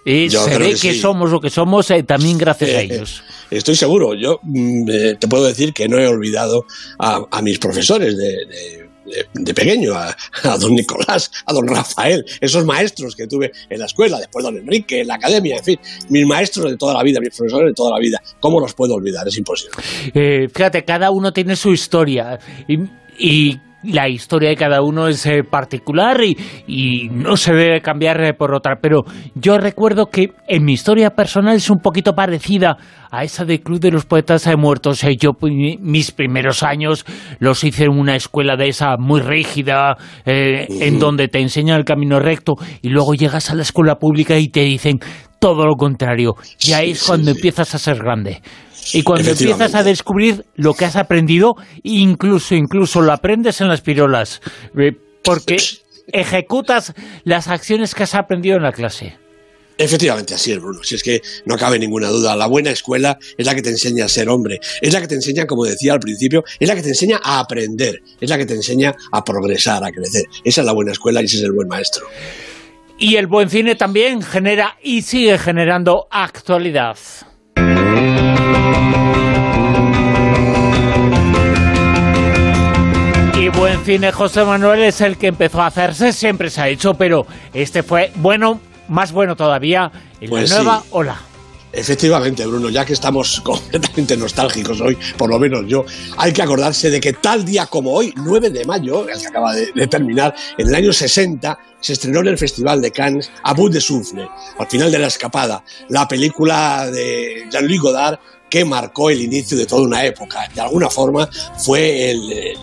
Y 0.04 0.28
Yo 0.28 0.44
se 0.44 0.58
ve 0.58 0.66
que 0.66 0.72
que, 0.72 0.92
sí. 0.92 1.00
somos 1.00 1.30
lo 1.30 1.40
que 1.40 1.50
somos 1.50 1.90
eh, 1.90 2.02
también 2.02 2.36
gracias 2.38 2.70
a 2.70 2.80
Eh, 2.82 2.84
ellos. 2.84 3.22
Estoy 3.50 3.74
seguro. 3.76 4.14
Yo 4.14 4.38
mm, 4.42 4.88
eh, 4.90 5.16
te 5.18 5.28
puedo 5.28 5.44
decir 5.44 5.72
que 5.72 5.88
no 5.88 5.98
he 5.98 6.06
olvidado 6.06 6.66
a, 6.98 7.22
a 7.30 7.40
mis 7.42 7.58
profesores 7.58 8.16
de, 8.16 8.24
de- 8.24 8.84
de- 9.04 9.26
de 9.34 9.52
pequeño, 9.54 9.92
a, 9.94 10.16
a 10.44 10.56
don 10.58 10.74
Nicolás, 10.74 11.30
a 11.44 11.52
don 11.52 11.68
Rafael, 11.68 12.24
esos 12.40 12.64
maestros 12.64 13.14
que 13.14 13.26
tuve 13.26 13.52
en 13.68 13.78
la 13.78 13.84
escuela, 13.84 14.18
después 14.18 14.42
don 14.42 14.56
Enrique, 14.56 15.02
en 15.02 15.08
la 15.08 15.16
academia, 15.16 15.56
en 15.58 15.64
fin, 15.64 15.78
mis 16.08 16.24
maestros 16.26 16.70
de 16.70 16.76
toda 16.78 16.94
la 16.94 17.02
vida, 17.02 17.20
mis 17.20 17.28
profesores 17.36 17.68
de 17.68 17.74
toda 17.74 17.90
la 17.90 17.98
vida. 17.98 18.22
¿Cómo 18.40 18.60
los 18.60 18.72
puedo 18.72 18.94
olvidar? 18.94 19.28
Es 19.28 19.36
imposible. 19.36 19.76
Eh, 20.14 20.48
fíjate, 20.54 20.84
cada 20.86 21.10
uno 21.10 21.32
tiene 21.34 21.54
su 21.54 21.72
historia 21.74 22.38
y, 22.66 22.78
y 23.18 23.60
la 23.84 24.08
historia 24.08 24.48
de 24.48 24.56
cada 24.56 24.82
uno 24.82 25.08
es 25.08 25.24
eh, 25.26 25.42
particular 25.44 26.22
y, 26.22 26.36
y 26.66 27.08
no 27.10 27.36
se 27.36 27.52
debe 27.52 27.80
cambiar 27.80 28.20
eh, 28.22 28.34
por 28.34 28.54
otra. 28.54 28.76
Pero 28.80 29.04
yo 29.34 29.58
recuerdo 29.58 30.06
que 30.06 30.30
en 30.48 30.64
mi 30.64 30.72
historia 30.72 31.10
personal 31.10 31.56
es 31.56 31.70
un 31.70 31.78
poquito 31.78 32.14
parecida 32.14 32.76
a 33.10 33.22
esa 33.24 33.44
del 33.44 33.60
Club 33.60 33.80
de 33.80 33.90
los 33.92 34.06
Poetas 34.06 34.48
Muertos. 34.56 35.04
Eh, 35.04 35.16
yo 35.16 35.32
pi- 35.34 35.78
mis 35.80 36.10
primeros 36.10 36.62
años 36.62 37.04
los 37.38 37.62
hice 37.64 37.84
en 37.84 37.90
una 37.90 38.16
escuela 38.16 38.56
de 38.56 38.68
esa 38.68 38.96
muy 38.98 39.20
rígida, 39.20 39.96
en 40.24 40.98
donde 40.98 41.28
te 41.28 41.40
enseñan 41.40 41.78
el 41.78 41.84
camino 41.84 42.18
recto 42.18 42.54
y 42.82 42.88
luego 42.88 43.14
llegas 43.14 43.50
a 43.50 43.54
la 43.54 43.62
escuela 43.62 43.96
pública 43.96 44.38
y 44.38 44.48
te 44.48 44.60
dicen 44.60 44.98
todo 45.44 45.66
lo 45.66 45.76
contrario. 45.76 46.36
Y 46.58 46.72
ahí 46.72 46.92
es 46.92 47.02
cuando 47.02 47.30
empiezas 47.30 47.74
a 47.74 47.78
ser 47.78 47.98
grande. 47.98 48.40
Y 48.94 49.02
cuando 49.02 49.30
empiezas 49.30 49.74
a 49.74 49.82
descubrir 49.82 50.46
lo 50.54 50.72
que 50.72 50.86
has 50.86 50.96
aprendido, 50.96 51.54
incluso, 51.82 52.54
incluso 52.54 53.02
lo 53.02 53.12
aprendes 53.12 53.60
en 53.60 53.68
las 53.68 53.82
pirolas, 53.82 54.40
eh, 54.78 54.92
porque 55.22 55.58
ejecutas 56.10 56.94
las 57.24 57.48
acciones 57.48 57.94
que 57.94 58.04
has 58.04 58.14
aprendido 58.14 58.56
en 58.56 58.62
la 58.62 58.72
clase. 58.72 59.18
Efectivamente, 59.76 60.32
así 60.32 60.52
es, 60.52 60.60
Bruno. 60.60 60.82
Si 60.82 60.94
es 60.94 61.02
que 61.02 61.20
no 61.44 61.58
cabe 61.58 61.78
ninguna 61.78 62.08
duda. 62.08 62.34
La 62.36 62.46
buena 62.46 62.70
escuela 62.70 63.18
es 63.36 63.44
la 63.44 63.54
que 63.54 63.60
te 63.60 63.68
enseña 63.68 64.06
a 64.06 64.08
ser 64.08 64.30
hombre. 64.30 64.60
Es 64.80 64.94
la 64.94 65.02
que 65.02 65.08
te 65.08 65.14
enseña, 65.14 65.46
como 65.46 65.66
decía 65.66 65.92
al 65.92 66.00
principio, 66.00 66.42
es 66.58 66.66
la 66.66 66.74
que 66.74 66.82
te 66.82 66.88
enseña 66.88 67.20
a 67.22 67.38
aprender. 67.38 68.00
Es 68.18 68.30
la 68.30 68.38
que 68.38 68.46
te 68.46 68.54
enseña 68.54 68.94
a 69.12 69.22
progresar, 69.22 69.84
a 69.84 69.90
crecer. 69.90 70.24
Esa 70.42 70.62
es 70.62 70.66
la 70.66 70.72
buena 70.72 70.92
escuela 70.92 71.20
y 71.20 71.26
ese 71.26 71.36
es 71.36 71.42
el 71.42 71.52
buen 71.52 71.68
maestro. 71.68 72.06
Y 72.98 73.16
el 73.16 73.26
buen 73.26 73.50
cine 73.50 73.74
también 73.74 74.22
genera 74.22 74.76
y 74.82 75.02
sigue 75.02 75.36
generando 75.38 76.06
actualidad. 76.10 76.96
Y 83.36 83.48
buen 83.48 83.84
cine 83.84 84.12
José 84.12 84.44
Manuel 84.44 84.82
es 84.84 85.00
el 85.00 85.18
que 85.18 85.26
empezó 85.26 85.60
a 85.60 85.66
hacerse, 85.66 86.12
siempre 86.12 86.48
se 86.50 86.62
ha 86.62 86.68
hecho, 86.68 86.94
pero 86.94 87.26
este 87.52 87.82
fue 87.82 88.10
bueno, 88.16 88.60
más 88.88 89.12
bueno 89.12 89.34
todavía, 89.36 89.90
en 90.20 90.30
Pues 90.30 90.50
la 90.50 90.56
nueva 90.56 90.80
sí. 90.80 90.88
ola. 90.92 91.16
Efectivamente, 91.76 92.46
Bruno, 92.46 92.68
ya 92.70 92.84
que 92.84 92.92
estamos 92.92 93.40
completamente 93.44 94.16
nostálgicos 94.16 94.80
hoy, 94.80 94.96
por 95.16 95.28
lo 95.28 95.38
menos 95.38 95.64
yo, 95.66 95.84
hay 96.16 96.32
que 96.32 96.42
acordarse 96.42 96.90
de 96.90 97.00
que 97.00 97.14
tal 97.14 97.44
día 97.44 97.66
como 97.66 97.92
hoy, 97.92 98.12
9 98.16 98.50
de 98.50 98.64
mayo, 98.64 99.08
el 99.08 99.20
que 99.20 99.26
acaba 99.26 99.54
de, 99.54 99.86
terminar, 99.88 100.34
en 100.56 100.68
el 100.68 100.74
año 100.74 100.92
60, 100.92 101.58
se 101.80 101.92
estrenó 101.92 102.20
en 102.20 102.28
el 102.28 102.38
Festival 102.38 102.80
de 102.80 102.90
Cannes 102.90 103.30
A 103.42 103.52
Bout 103.54 103.72
de 103.72 103.80
Souffle, 103.80 104.28
al 104.58 104.66
final 104.68 104.90
de 104.90 104.98
la 104.98 105.08
escapada, 105.08 105.64
la 105.88 106.06
película 106.06 106.90
de 106.90 107.46
Jean-Louis 107.50 107.80
Godard 107.80 108.18
que 108.54 108.64
marcó 108.64 109.10
el 109.10 109.20
inicio 109.20 109.58
de 109.58 109.66
toda 109.66 109.82
una 109.82 110.04
época. 110.04 110.48
De 110.54 110.60
alguna 110.60 110.88
forma 110.88 111.28
fue 111.58 112.12
el, 112.12 112.56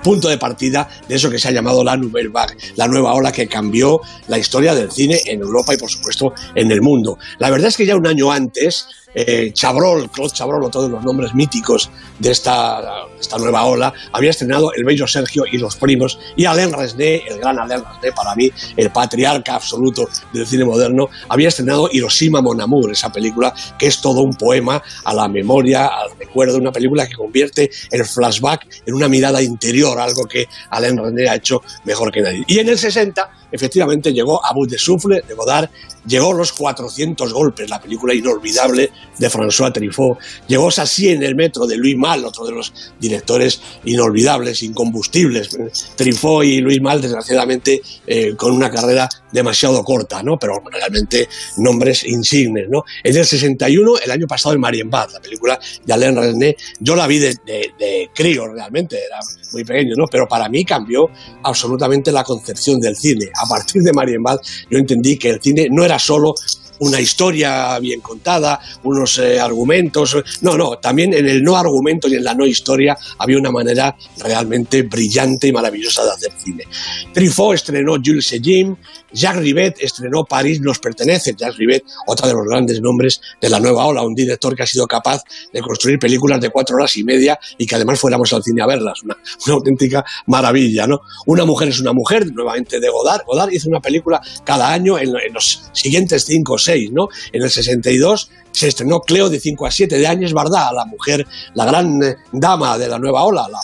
punto 0.00 0.28
de 0.28 0.38
partida 0.38 0.88
de 1.08 1.16
eso 1.16 1.28
que 1.28 1.38
se 1.40 1.48
ha 1.48 1.50
llamado 1.50 1.82
la 1.82 1.96
Nouvelle 1.96 2.28
Vague, 2.28 2.56
la 2.76 2.86
nueva 2.86 3.12
ola 3.12 3.32
que 3.32 3.48
cambió 3.48 4.00
la 4.28 4.38
historia 4.38 4.72
del 4.72 4.92
cine 4.92 5.20
en 5.24 5.40
Europa 5.40 5.74
y 5.74 5.78
por 5.78 5.90
supuesto 5.90 6.32
en 6.54 6.70
el 6.70 6.80
mundo. 6.80 7.18
La 7.40 7.50
verdad 7.50 7.66
es 7.66 7.76
que 7.76 7.84
ya 7.84 7.96
un 7.96 8.06
año 8.06 8.30
antes 8.30 8.86
eh, 9.14 9.52
Chabrol, 9.52 10.10
Claude 10.10 10.32
Chabrol, 10.32 10.70
todos 10.70 10.90
los 10.90 11.04
nombres 11.04 11.34
míticos 11.34 11.90
de 12.18 12.30
esta, 12.30 13.06
esta 13.20 13.38
nueva 13.38 13.64
ola, 13.64 13.92
había 14.12 14.30
estrenado 14.30 14.72
El 14.74 14.84
Bello 14.84 15.06
Sergio 15.06 15.44
y 15.50 15.58
los 15.58 15.76
primos, 15.76 16.18
y 16.36 16.44
Alain 16.44 16.72
Resnais, 16.72 17.22
el 17.28 17.38
gran 17.38 17.58
Alain 17.58 17.82
Resnais, 17.84 18.14
para 18.14 18.34
mí, 18.34 18.50
el 18.76 18.90
patriarca 18.90 19.54
absoluto 19.54 20.08
del 20.32 20.46
cine 20.46 20.64
moderno, 20.64 21.08
había 21.28 21.48
estrenado 21.48 21.88
Hiroshima 21.90 22.40
Mon 22.40 22.60
Amour, 22.60 22.92
esa 22.92 23.10
película 23.12 23.54
que 23.78 23.86
es 23.86 24.00
todo 24.00 24.22
un 24.22 24.34
poema 24.34 24.82
a 25.04 25.14
la 25.14 25.28
memoria, 25.28 25.86
al 25.86 26.10
recuerdo, 26.18 26.58
una 26.58 26.72
película 26.72 27.06
que 27.06 27.14
convierte 27.14 27.70
el 27.90 28.04
flashback 28.04 28.66
en 28.86 28.94
una 28.94 29.08
mirada 29.08 29.42
interior, 29.42 29.98
algo 29.98 30.24
que 30.26 30.46
Alain 30.70 30.96
Resnais 30.96 31.30
ha 31.30 31.36
hecho 31.36 31.62
mejor 31.84 32.12
que 32.12 32.22
nadie. 32.22 32.44
Y 32.46 32.58
en 32.58 32.68
el 32.68 32.78
60, 32.78 33.30
efectivamente, 33.50 34.12
llegó 34.12 34.44
Abu 34.44 34.66
de 34.66 34.78
Souffle, 34.78 35.22
de 35.26 35.34
Godard, 35.34 35.68
llegó 36.06 36.32
Los 36.32 36.52
400 36.52 37.32
Golpes, 37.32 37.68
la 37.68 37.80
película 37.80 38.14
inolvidable 38.14 38.90
de 39.18 39.30
François 39.30 39.72
Truffaut, 39.72 40.18
llegó 40.48 40.70
Sassy 40.70 41.10
en 41.10 41.22
el 41.22 41.34
metro 41.34 41.66
de 41.66 41.76
Louis 41.76 41.96
Mal, 41.96 42.24
otro 42.24 42.44
de 42.44 42.52
los 42.52 42.72
directores 42.98 43.60
inolvidables, 43.84 44.62
incombustibles. 44.62 45.56
Truffaut 45.96 46.44
y 46.44 46.60
Louis 46.60 46.80
Mal, 46.80 47.00
desgraciadamente, 47.00 47.80
eh, 48.06 48.34
con 48.36 48.52
una 48.52 48.70
carrera 48.70 49.08
demasiado 49.32 49.82
corta, 49.82 50.22
¿no? 50.22 50.38
Pero 50.38 50.62
realmente 50.70 51.28
nombres 51.58 52.04
insignes, 52.04 52.68
¿no? 52.68 52.84
En 53.02 53.16
el 53.16 53.24
61, 53.24 53.98
el 54.04 54.10
año 54.10 54.26
pasado, 54.26 54.54
en 54.54 54.60
Marienbad, 54.60 55.10
la 55.12 55.20
película 55.20 55.58
de 55.84 55.92
Alain 55.92 56.16
Resnais, 56.16 56.54
yo 56.80 56.94
la 56.94 57.06
vi 57.06 57.18
de, 57.18 57.34
de, 57.46 57.72
de 57.78 58.10
crío 58.14 58.46
realmente, 58.48 58.96
era 58.96 59.18
muy 59.52 59.64
pequeño, 59.64 59.94
¿no? 59.96 60.06
Pero 60.06 60.26
para 60.28 60.48
mí 60.48 60.64
cambió 60.64 61.10
absolutamente 61.42 62.12
la 62.12 62.24
concepción 62.24 62.80
del 62.80 62.96
cine. 62.96 63.30
A 63.34 63.48
partir 63.48 63.82
de 63.82 63.92
Marienbad, 63.92 64.38
yo 64.70 64.78
entendí 64.78 65.16
que 65.16 65.30
el 65.30 65.40
cine 65.40 65.68
no 65.70 65.84
era 65.84 65.91
solo 65.98 66.34
una 66.82 67.00
historia 67.00 67.78
bien 67.78 68.00
contada, 68.00 68.60
unos 68.82 69.18
eh, 69.18 69.38
argumentos. 69.38 70.16
No, 70.40 70.56
no, 70.56 70.78
también 70.78 71.14
en 71.14 71.28
el 71.28 71.42
no 71.42 71.56
argumento 71.56 72.08
y 72.08 72.14
en 72.14 72.24
la 72.24 72.34
no 72.34 72.44
historia 72.44 72.96
había 73.18 73.38
una 73.38 73.52
manera 73.52 73.96
realmente 74.18 74.82
brillante 74.82 75.46
y 75.46 75.52
maravillosa 75.52 76.04
de 76.04 76.10
hacer 76.10 76.32
cine. 76.36 76.64
Truffaut 77.12 77.54
estrenó 77.54 77.94
Jules 78.04 78.32
et 78.32 78.42
Jim, 78.42 78.74
Jacques 79.12 79.42
Rivet 79.42 79.76
estrenó 79.80 80.24
París 80.24 80.60
nos 80.60 80.78
pertenece. 80.78 81.34
Jacques 81.36 81.56
Rivet, 81.56 81.84
otro 82.06 82.26
de 82.26 82.34
los 82.34 82.46
grandes 82.46 82.80
nombres 82.80 83.20
de 83.40 83.48
la 83.48 83.60
nueva 83.60 83.86
ola, 83.86 84.02
un 84.02 84.14
director 84.14 84.54
que 84.56 84.62
ha 84.62 84.66
sido 84.66 84.86
capaz 84.86 85.22
de 85.52 85.60
construir 85.60 85.98
películas 85.98 86.40
de 86.40 86.50
cuatro 86.50 86.76
horas 86.76 86.96
y 86.96 87.04
media 87.04 87.38
y 87.58 87.66
que 87.66 87.74
además 87.74 88.00
fuéramos 88.00 88.32
al 88.32 88.42
cine 88.42 88.62
a 88.62 88.66
verlas. 88.66 89.02
Una, 89.02 89.16
auténtica 89.48 90.04
maravilla, 90.26 90.86
¿no? 90.86 91.00
Una 91.26 91.44
mujer 91.44 91.68
es 91.68 91.80
una 91.80 91.92
mujer, 91.92 92.32
nuevamente 92.32 92.80
de 92.80 92.88
Godard. 92.88 93.22
Godard 93.26 93.52
hizo 93.52 93.68
una 93.68 93.80
película 93.80 94.20
cada 94.44 94.72
año 94.72 94.98
en, 94.98 95.08
en 95.08 95.32
los 95.32 95.70
siguientes 95.72 96.24
cinco 96.24 96.54
o 96.54 96.58
seis, 96.58 96.90
¿no? 96.92 97.08
En 97.32 97.42
el 97.42 97.50
62 97.50 98.30
se 98.52 98.68
estrenó 98.68 99.00
Cleo 99.00 99.28
de 99.28 99.40
5 99.40 99.66
a 99.66 99.70
7 99.70 99.98
de 99.98 100.06
Áñez 100.06 100.32
Bardá, 100.32 100.72
la 100.72 100.84
mujer, 100.84 101.26
la 101.54 101.64
gran 101.64 102.02
eh, 102.02 102.16
dama 102.32 102.78
de 102.78 102.88
la 102.88 102.98
nueva 102.98 103.24
ola, 103.24 103.46
la 103.50 103.60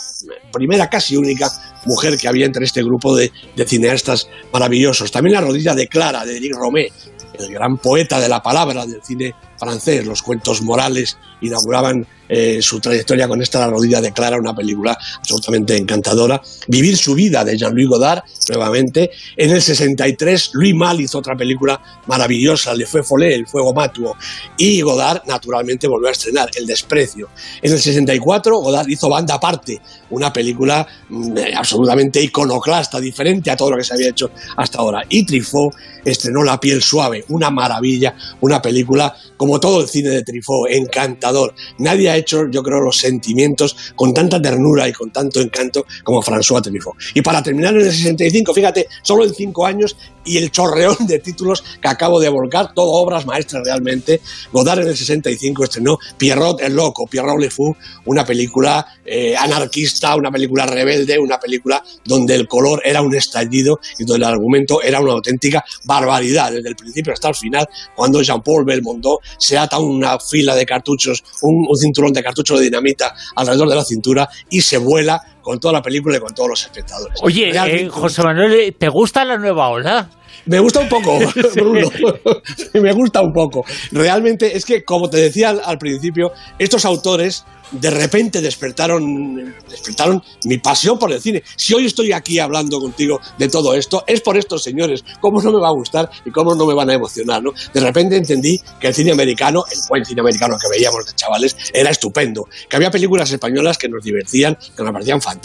primera 0.51 0.89
casi 0.89 1.15
única 1.15 1.49
mujer 1.85 2.17
que 2.17 2.27
había 2.27 2.45
entre 2.45 2.65
este 2.65 2.83
grupo 2.83 3.15
de, 3.15 3.31
de 3.55 3.65
cineastas 3.67 4.27
maravillosos. 4.51 5.11
También 5.11 5.35
La 5.35 5.41
rodilla 5.41 5.75
de 5.75 5.87
Clara, 5.87 6.25
de 6.25 6.37
Eric 6.37 6.55
Romé, 6.55 6.91
el 7.37 7.51
gran 7.51 7.77
poeta 7.77 8.19
de 8.19 8.29
la 8.29 8.41
palabra 8.41 8.85
del 8.85 9.01
cine 9.03 9.33
francés. 9.59 10.05
Los 10.05 10.23
cuentos 10.23 10.61
morales 10.61 11.17
inauguraban 11.41 12.07
eh, 12.31 12.61
su 12.61 12.79
trayectoria 12.79 13.27
con 13.27 13.41
esta 13.41 13.59
La 13.59 13.67
rodilla 13.67 13.99
de 13.99 14.13
Clara, 14.13 14.37
una 14.37 14.55
película 14.55 14.95
absolutamente 15.17 15.75
encantadora. 15.75 16.39
Vivir 16.67 16.95
su 16.95 17.15
vida 17.15 17.43
de 17.43 17.57
Jean-Louis 17.57 17.87
Godard, 17.87 18.21
nuevamente. 18.49 19.09
En 19.35 19.49
el 19.49 19.61
63, 19.61 20.51
Louis 20.53 20.75
Mal 20.75 21.01
hizo 21.01 21.17
otra 21.17 21.35
película 21.35 21.81
maravillosa, 22.05 22.75
Le 22.75 22.85
Fue 22.85 23.01
Follet, 23.01 23.33
El 23.33 23.47
Fuego 23.47 23.73
Matuo. 23.73 24.15
Y 24.57 24.81
Godard, 24.81 25.23
naturalmente, 25.25 25.87
volvió 25.87 26.09
a 26.09 26.11
estrenar 26.11 26.51
El 26.55 26.67
Desprecio. 26.67 27.29
En 27.61 27.73
el 27.73 27.79
64, 27.79 28.59
Godard 28.59 28.87
hizo 28.87 29.09
Banda 29.09 29.33
Aparte, 29.33 29.81
una 30.11 30.31
película 30.31 30.87
mm, 31.09 31.35
absolutamente 31.55 32.21
iconoclasta, 32.21 32.99
diferente 32.99 33.49
a 33.49 33.57
todo 33.57 33.71
lo 33.71 33.77
que 33.77 33.83
se 33.83 33.95
había 33.95 34.09
hecho 34.09 34.29
hasta 34.55 34.77
ahora. 34.79 35.03
Y 35.09 35.25
Truffaut 35.25 35.73
estrenó 36.05 36.43
La 36.43 36.59
piel 36.59 36.81
suave, 36.83 37.25
una 37.29 37.49
maravilla, 37.49 38.15
una 38.41 38.61
película 38.61 39.15
como 39.39 39.57
todo 39.57 39.79
el 39.79 39.87
cine 39.87 40.09
de 40.09 40.21
Truffaut, 40.21 40.69
encantador. 40.69 41.55
Nadie 41.77 42.09
ha 42.09 42.17
hecho, 42.17 42.49
yo 42.51 42.61
creo, 42.61 42.81
los 42.81 42.97
sentimientos 42.97 43.93
con 43.95 44.13
tanta 44.13 44.41
ternura 44.41 44.85
y 44.85 44.91
con 44.91 45.11
tanto 45.11 45.39
encanto 45.39 45.85
como 46.03 46.21
François 46.21 46.61
Truffaut. 46.61 46.97
Y 47.13 47.21
para 47.21 47.41
terminar 47.41 47.73
en 47.73 47.85
el 47.85 47.91
65, 47.91 48.53
fíjate, 48.53 48.87
solo 49.01 49.23
en 49.23 49.33
cinco 49.33 49.65
años 49.65 49.95
y 50.25 50.37
el 50.37 50.51
chorreón 50.51 51.07
de 51.07 51.19
títulos 51.19 51.63
que 51.81 51.87
acabo 51.87 52.19
de 52.19 52.27
volcar, 52.27 52.73
todo 52.73 52.91
obras 52.91 53.25
maestras 53.25 53.63
realmente. 53.63 54.19
Godard 54.51 54.81
en 54.81 54.89
el 54.89 54.97
65 54.97 55.63
estrenó 55.63 55.97
Pierrot 56.17 56.61
el 56.61 56.75
Loco, 56.75 57.07
Pierrot 57.07 57.39
Le 57.39 57.49
Fou, 57.49 57.73
una 58.05 58.25
película 58.25 58.85
eh, 59.05 59.37
anarquista, 59.37 60.15
una 60.17 60.31
película 60.31 60.65
rebelde, 60.65 61.17
una 61.17 61.39
película 61.39 61.81
donde 62.03 62.35
el 62.35 62.45
color 62.45 62.81
era 62.83 63.01
un 63.01 63.15
estallido 63.15 63.79
y 63.97 64.03
donde 64.03 64.25
el 64.25 64.31
argumento 64.31 64.81
era 64.81 64.99
una 64.99 65.13
auténtica 65.13 65.63
barbaridad, 65.85 66.51
desde 66.51 66.69
el 66.69 66.75
principio 66.75 67.13
hasta 67.13 67.29
el 67.29 67.35
final, 67.35 67.67
cuando 67.95 68.21
Jean-Paul 68.21 68.65
Belmondo 68.65 69.21
se 69.37 69.57
ata 69.57 69.79
una 69.79 70.19
fila 70.19 70.55
de 70.55 70.65
cartuchos, 70.65 71.23
un, 71.41 71.67
cinturón 71.77 72.13
de 72.13 72.23
cartuchos 72.23 72.59
de 72.59 72.65
dinamita 72.65 73.13
alrededor 73.35 73.69
de 73.69 73.75
la 73.75 73.83
cintura 73.83 74.29
y 74.49 74.61
se 74.61 74.77
vuela 74.77 75.21
con 75.49 75.59
toda 75.59 75.73
la 75.73 75.81
película 75.81 76.15
y 76.15 76.19
con 76.19 76.31
todos 76.31 76.49
los 76.49 76.61
espectadores. 76.61 77.17
Oye, 77.23 77.49
eh, 77.49 77.89
José 77.89 78.21
Manuel, 78.21 78.75
¿te 78.77 78.87
gusta 78.87 79.25
la 79.25 79.35
nueva 79.35 79.69
ola? 79.69 80.07
Me 80.45 80.59
gusta 80.59 80.81
un 80.81 80.87
poco, 80.87 81.17
Bruno. 81.55 81.89
me 82.75 82.93
gusta 82.93 83.21
un 83.21 83.33
poco. 83.33 83.65
Realmente 83.91 84.55
es 84.55 84.63
que, 84.63 84.83
como 84.83 85.09
te 85.09 85.17
decía 85.17 85.49
al, 85.49 85.61
al 85.65 85.79
principio, 85.79 86.33
estos 86.59 86.85
autores 86.85 87.45
de 87.71 87.89
repente 87.89 88.41
despertaron, 88.41 89.53
despertaron 89.69 90.23
mi 90.45 90.57
pasión 90.57 90.97
por 90.97 91.11
el 91.11 91.21
cine. 91.21 91.43
Si 91.55 91.73
hoy 91.73 91.85
estoy 91.85 92.11
aquí 92.11 92.39
hablando 92.39 92.79
contigo 92.79 93.19
de 93.37 93.47
todo 93.47 93.73
esto, 93.73 94.03
es 94.07 94.21
por 94.21 94.37
estos 94.37 94.63
señores. 94.63 95.03
¿Cómo 95.19 95.41
no 95.41 95.51
me 95.51 95.59
va 95.59 95.67
a 95.67 95.73
gustar 95.73 96.09
y 96.25 96.31
cómo 96.31 96.55
no 96.55 96.65
me 96.65 96.73
van 96.73 96.89
a 96.89 96.93
emocionar? 96.93 97.43
¿no? 97.43 97.51
De 97.73 97.79
repente 97.79 98.17
entendí 98.17 98.59
que 98.79 98.87
el 98.87 98.93
cine 98.93 99.11
americano, 99.11 99.63
el 99.71 99.77
buen 99.87 100.05
cine 100.05 100.21
americano 100.21 100.55
que 100.59 100.67
veíamos 100.69 101.05
de 101.05 101.13
chavales, 101.13 101.55
era 101.73 101.89
estupendo. 101.89 102.47
Que 102.69 102.75
había 102.75 102.91
películas 102.91 103.31
españolas 103.31 103.77
que 103.77 103.87
nos 103.87 104.03
divertían, 104.03 104.55
que 104.55 104.83
nos 104.83 104.91
parecían 104.91 105.21
fantásticas. 105.21 105.38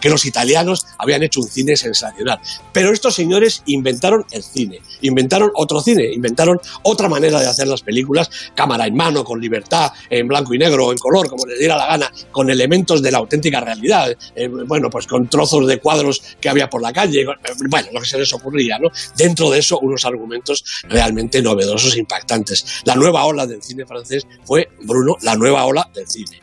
Que 0.00 0.08
los 0.08 0.24
italianos 0.24 0.86
habían 0.98 1.22
hecho 1.22 1.40
un 1.40 1.48
cine 1.48 1.76
sensacional. 1.76 2.38
Pero 2.72 2.92
estos 2.92 3.14
señores 3.14 3.62
inventaron 3.66 4.24
el 4.30 4.42
cine, 4.42 4.80
inventaron 5.02 5.50
otro 5.54 5.80
cine, 5.80 6.12
inventaron 6.12 6.60
otra 6.82 7.08
manera 7.08 7.40
de 7.40 7.46
hacer 7.46 7.66
las 7.66 7.82
películas, 7.82 8.30
cámara 8.54 8.86
en 8.86 8.94
mano, 8.94 9.24
con 9.24 9.40
libertad, 9.40 9.92
en 10.10 10.28
blanco 10.28 10.54
y 10.54 10.58
negro, 10.58 10.92
en 10.92 10.98
color, 10.98 11.28
como 11.28 11.46
les 11.46 11.58
diera 11.58 11.76
la 11.76 11.86
gana, 11.86 12.12
con 12.30 12.50
elementos 12.50 13.02
de 13.02 13.10
la 13.10 13.18
auténtica 13.18 13.60
realidad, 13.60 14.16
eh, 14.34 14.48
bueno, 14.48 14.90
pues 14.90 15.06
con 15.06 15.28
trozos 15.28 15.66
de 15.66 15.78
cuadros 15.78 16.22
que 16.40 16.48
había 16.48 16.68
por 16.68 16.82
la 16.82 16.92
calle, 16.92 17.24
bueno, 17.68 17.88
lo 17.92 18.00
que 18.00 18.06
se 18.06 18.18
les 18.18 18.32
ocurría, 18.32 18.78
¿no? 18.78 18.88
Dentro 19.16 19.50
de 19.50 19.58
eso, 19.58 19.78
unos 19.80 20.04
argumentos 20.04 20.64
realmente 20.84 21.42
novedosos 21.42 21.94
e 21.96 22.00
impactantes. 22.00 22.82
La 22.84 22.94
nueva 22.94 23.24
ola 23.24 23.46
del 23.46 23.62
cine 23.62 23.86
francés 23.86 24.26
fue, 24.44 24.68
Bruno, 24.82 25.16
la 25.22 25.36
nueva 25.36 25.64
ola 25.64 25.88
del 25.94 26.08
cine. 26.08 26.40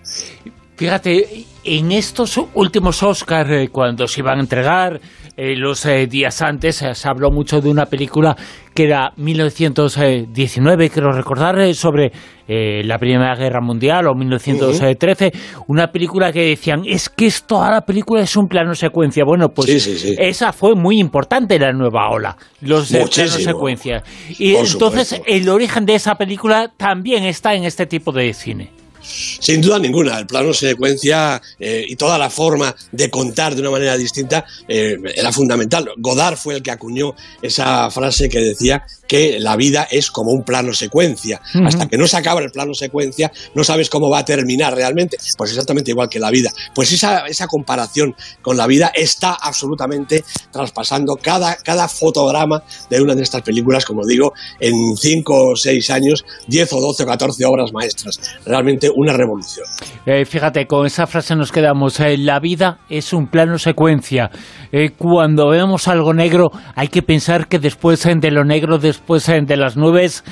Fíjate, 0.76 1.46
en 1.78 1.92
estos 1.92 2.40
últimos 2.56 3.04
Oscars, 3.04 3.50
eh, 3.52 3.70
cuando 3.72 4.08
se 4.08 4.22
iban 4.22 4.40
a 4.40 4.42
entregar 4.42 5.00
eh, 5.38 5.56
los 5.56 5.86
eh, 5.86 6.08
días 6.08 6.42
antes, 6.42 6.78
se 6.92 7.08
habló 7.08 7.30
mucho 7.32 7.62
de 7.62 7.70
una 7.70 7.86
película 7.86 8.36
que 8.74 8.86
era 8.86 9.12
1919, 9.18 10.90
quiero 10.90 11.12
recordar, 11.12 11.74
sobre 11.76 12.12
la 12.48 12.98
Primera 12.98 13.36
Guerra 13.36 13.62
Mundial 13.62 14.08
o 14.08 14.16
1913, 14.16 15.32
una 15.68 15.88
película 15.92 16.32
que 16.32 16.42
decían, 16.48 16.82
es 16.86 17.08
que 17.10 17.28
esto 17.28 17.58
toda 17.58 17.70
la 17.70 17.82
película 17.82 18.22
es 18.22 18.36
un 18.36 18.48
plano 18.48 18.74
secuencia. 18.74 19.24
Bueno, 19.26 19.50
pues 19.50 19.70
Sí, 19.70 19.80
sí, 19.80 19.98
sí. 20.00 20.16
esa 20.18 20.52
fue 20.54 20.74
muy 20.76 21.00
importante 21.00 21.60
la 21.60 21.72
nueva 21.74 22.10
ola, 22.10 22.36
los 22.62 22.90
de 22.90 23.00
plano 23.00 23.06
Muchísimo. 23.06 23.44
secuencia. 23.44 24.04
Y 24.40 24.54
Por 24.54 24.66
entonces 24.66 25.08
supuesto. 25.10 25.26
el 25.36 25.50
origen 25.50 25.86
de 25.86 25.96
esa 25.96 26.16
película 26.16 26.72
también 26.76 27.24
está 27.26 27.54
en 27.54 27.66
este 27.66 27.86
tipo 27.86 28.12
de 28.12 28.34
cine. 28.34 28.72
Sin 29.02 29.62
duda 29.62 29.80
ninguna, 29.80 30.20
el 30.20 30.28
plano 30.28 30.54
secuencia 30.54 31.42
eh, 31.60 31.86
y 31.88 31.96
toda 31.96 32.18
la 32.18 32.30
forma 32.30 32.76
de 32.92 33.10
contar 33.10 33.56
de 33.56 33.62
una 33.62 33.72
manera 33.72 33.98
distinta 33.98 34.46
eh, 34.68 34.98
era 35.16 35.32
fundamental. 35.32 35.90
Godard 35.98 36.38
fue 36.38 36.56
el 36.56 36.64
que 36.64 36.72
acuñó 36.72 37.16
esa 37.42 37.90
frase 37.92 38.30
que 38.30 38.40
decía 38.40 38.86
que 39.10 39.40
la 39.40 39.56
vida 39.56 39.88
es 39.90 40.12
como 40.12 40.32
un 40.32 40.44
plano 40.44 40.72
secuencia. 40.72 41.42
Ujú. 41.56 41.66
Hasta 41.66 41.88
que 41.88 41.98
no 41.98 42.08
se 42.08 42.16
acaba 42.16 42.42
el 42.42 42.52
plano 42.52 42.76
secuencia, 42.76 43.32
no 43.56 43.64
sabes 43.64 43.90
cómo 43.90 44.08
va 44.10 44.20
a 44.20 44.26
terminar 44.26 44.76
realmente. 44.76 45.18
Pues 45.36 45.50
exactamente 45.50 45.90
igual 45.90 46.08
que 46.08 46.20
la 46.20 46.30
vida. 46.30 46.52
Pues 46.76 46.92
esa, 46.92 47.26
esa 47.26 47.48
comparación 47.48 48.16
con 48.44 48.56
la 48.56 48.68
vida 48.68 48.92
está 48.94 49.34
absolutamente 49.34 50.24
traspasando 50.52 51.16
cada, 51.16 51.56
cada 51.56 51.88
fotograma 51.90 52.62
de 52.90 53.02
una 53.02 53.16
de 53.16 53.24
estas 53.24 53.42
películas, 53.42 53.84
como 53.84 54.06
digo, 54.06 54.32
en 54.60 54.96
5 54.96 55.34
o 55.34 55.56
6 55.56 55.90
años, 55.90 56.24
10 56.48 56.74
o 56.74 56.80
12 56.80 57.04
o 57.04 57.06
14 57.08 57.46
obras 57.46 57.74
maestras. 57.74 58.20
Realmente 58.46 58.92
una 58.96 59.14
revolución. 59.14 59.66
Eh, 60.06 60.24
fíjate, 60.26 60.68
con 60.68 60.86
esa 60.86 61.08
frase 61.08 61.36
nos 61.36 61.52
quedamos. 61.52 62.00
eh, 62.00 62.16
la 62.18 62.40
vida 62.40 62.80
es 62.90 63.12
un 63.12 63.26
plano 63.28 63.58
secuencia. 63.58 64.30
Eh, 64.72 64.92
cuando 64.96 65.50
vemos 65.50 65.88
algo 65.88 66.14
negro, 66.14 66.52
hay 66.76 66.90
que 66.90 67.02
pensar 67.02 67.48
que 67.48 67.58
después 67.58 68.06
eh, 68.06 68.14
de 68.20 68.30
lo 68.30 68.44
negro, 68.46 68.78
después 68.78 68.99
eh, 69.08 69.42
de 69.46 69.58
las 69.58 69.78
nubes, 69.78 70.24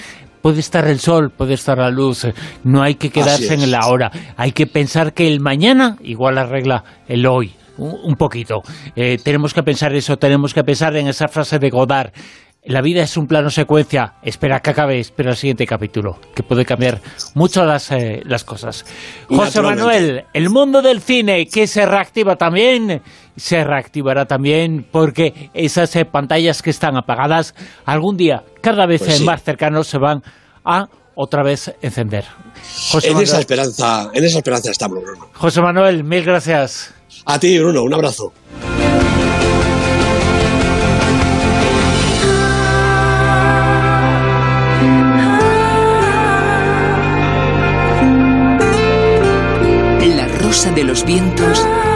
Puede 0.41 0.59
estar 0.59 0.87
el 0.87 0.99
sol, 0.99 1.31
puede 1.35 1.55
estar 1.55 1.77
la 1.77 1.89
luz, 1.89 2.25
no 2.63 2.81
hay 2.81 2.95
que 2.95 3.09
quedarse 3.09 3.55
en 3.55 3.63
el 3.63 3.73
ahora, 3.73 4.11
hay 4.37 4.51
que 4.51 4.67
pensar 4.67 5.13
que 5.13 5.27
el 5.27 5.41
mañana 5.41 5.97
igual 6.03 6.37
arregla 6.37 6.83
el 7.07 7.25
hoy, 7.25 7.53
un, 7.77 7.95
un 8.03 8.15
poquito. 8.15 8.61
Eh, 8.95 9.17
tenemos 9.21 9.53
que 9.53 9.63
pensar 9.63 9.93
eso, 9.95 10.15
tenemos 10.15 10.53
que 10.53 10.63
pensar 10.63 10.95
en 10.95 11.07
esa 11.07 11.27
frase 11.27 11.59
de 11.59 11.69
Godard. 11.69 12.11
La 12.67 12.81
vida 12.81 13.01
es 13.01 13.15
un 13.15 13.27
plano 13.27 13.49
secuencia, 13.49 14.15
espera 14.21 14.59
que 14.59 14.71
acabe, 14.71 14.99
espera 14.99 15.29
el 15.31 15.37
siguiente 15.37 15.65
capítulo, 15.65 16.19
que 16.35 16.43
puede 16.43 16.65
cambiar 16.65 16.99
mucho 17.33 17.63
las, 17.63 17.91
eh, 17.93 18.21
las 18.25 18.43
cosas. 18.43 18.85
José. 19.29 19.61
Manuel, 19.61 20.25
el 20.33 20.49
mundo 20.49 20.81
del 20.81 20.99
cine, 20.99 21.45
que 21.45 21.65
se 21.65 21.85
reactiva 21.85 22.35
también, 22.35 23.01
se 23.37 23.63
reactivará 23.63 24.25
también 24.25 24.85
porque 24.91 25.49
esas 25.53 25.95
eh, 25.95 26.03
pantallas 26.03 26.61
que 26.61 26.69
están 26.69 26.97
apagadas, 26.97 27.55
algún 27.85 28.17
día, 28.17 28.43
cada 28.61 28.85
vez 28.85 29.01
Pues 29.01 29.17
sí. 29.19 29.23
más 29.23 29.43
cercanos, 29.43 29.87
se 29.87 29.97
van 29.97 30.21
a 30.65 30.87
otra 31.15 31.43
vez 31.43 31.73
encender. 31.81 32.25
José 32.91 33.07
En 33.07 33.13
Manuel, 33.13 33.23
esa 33.29 33.39
esperanza, 33.39 34.09
en 34.13 34.23
esa 34.25 34.37
esperanza 34.39 34.71
estamos, 34.71 35.01
Bruno. 35.01 35.29
José 35.33 35.61
Manuel, 35.61 36.03
mil 36.03 36.23
gracias. 36.25 36.93
A 37.25 37.39
ti, 37.39 37.57
Bruno, 37.59 37.83
un 37.83 37.93
abrazo. 37.93 38.33
De 50.77 50.83
los 50.83 51.03
vientos 51.03 51.65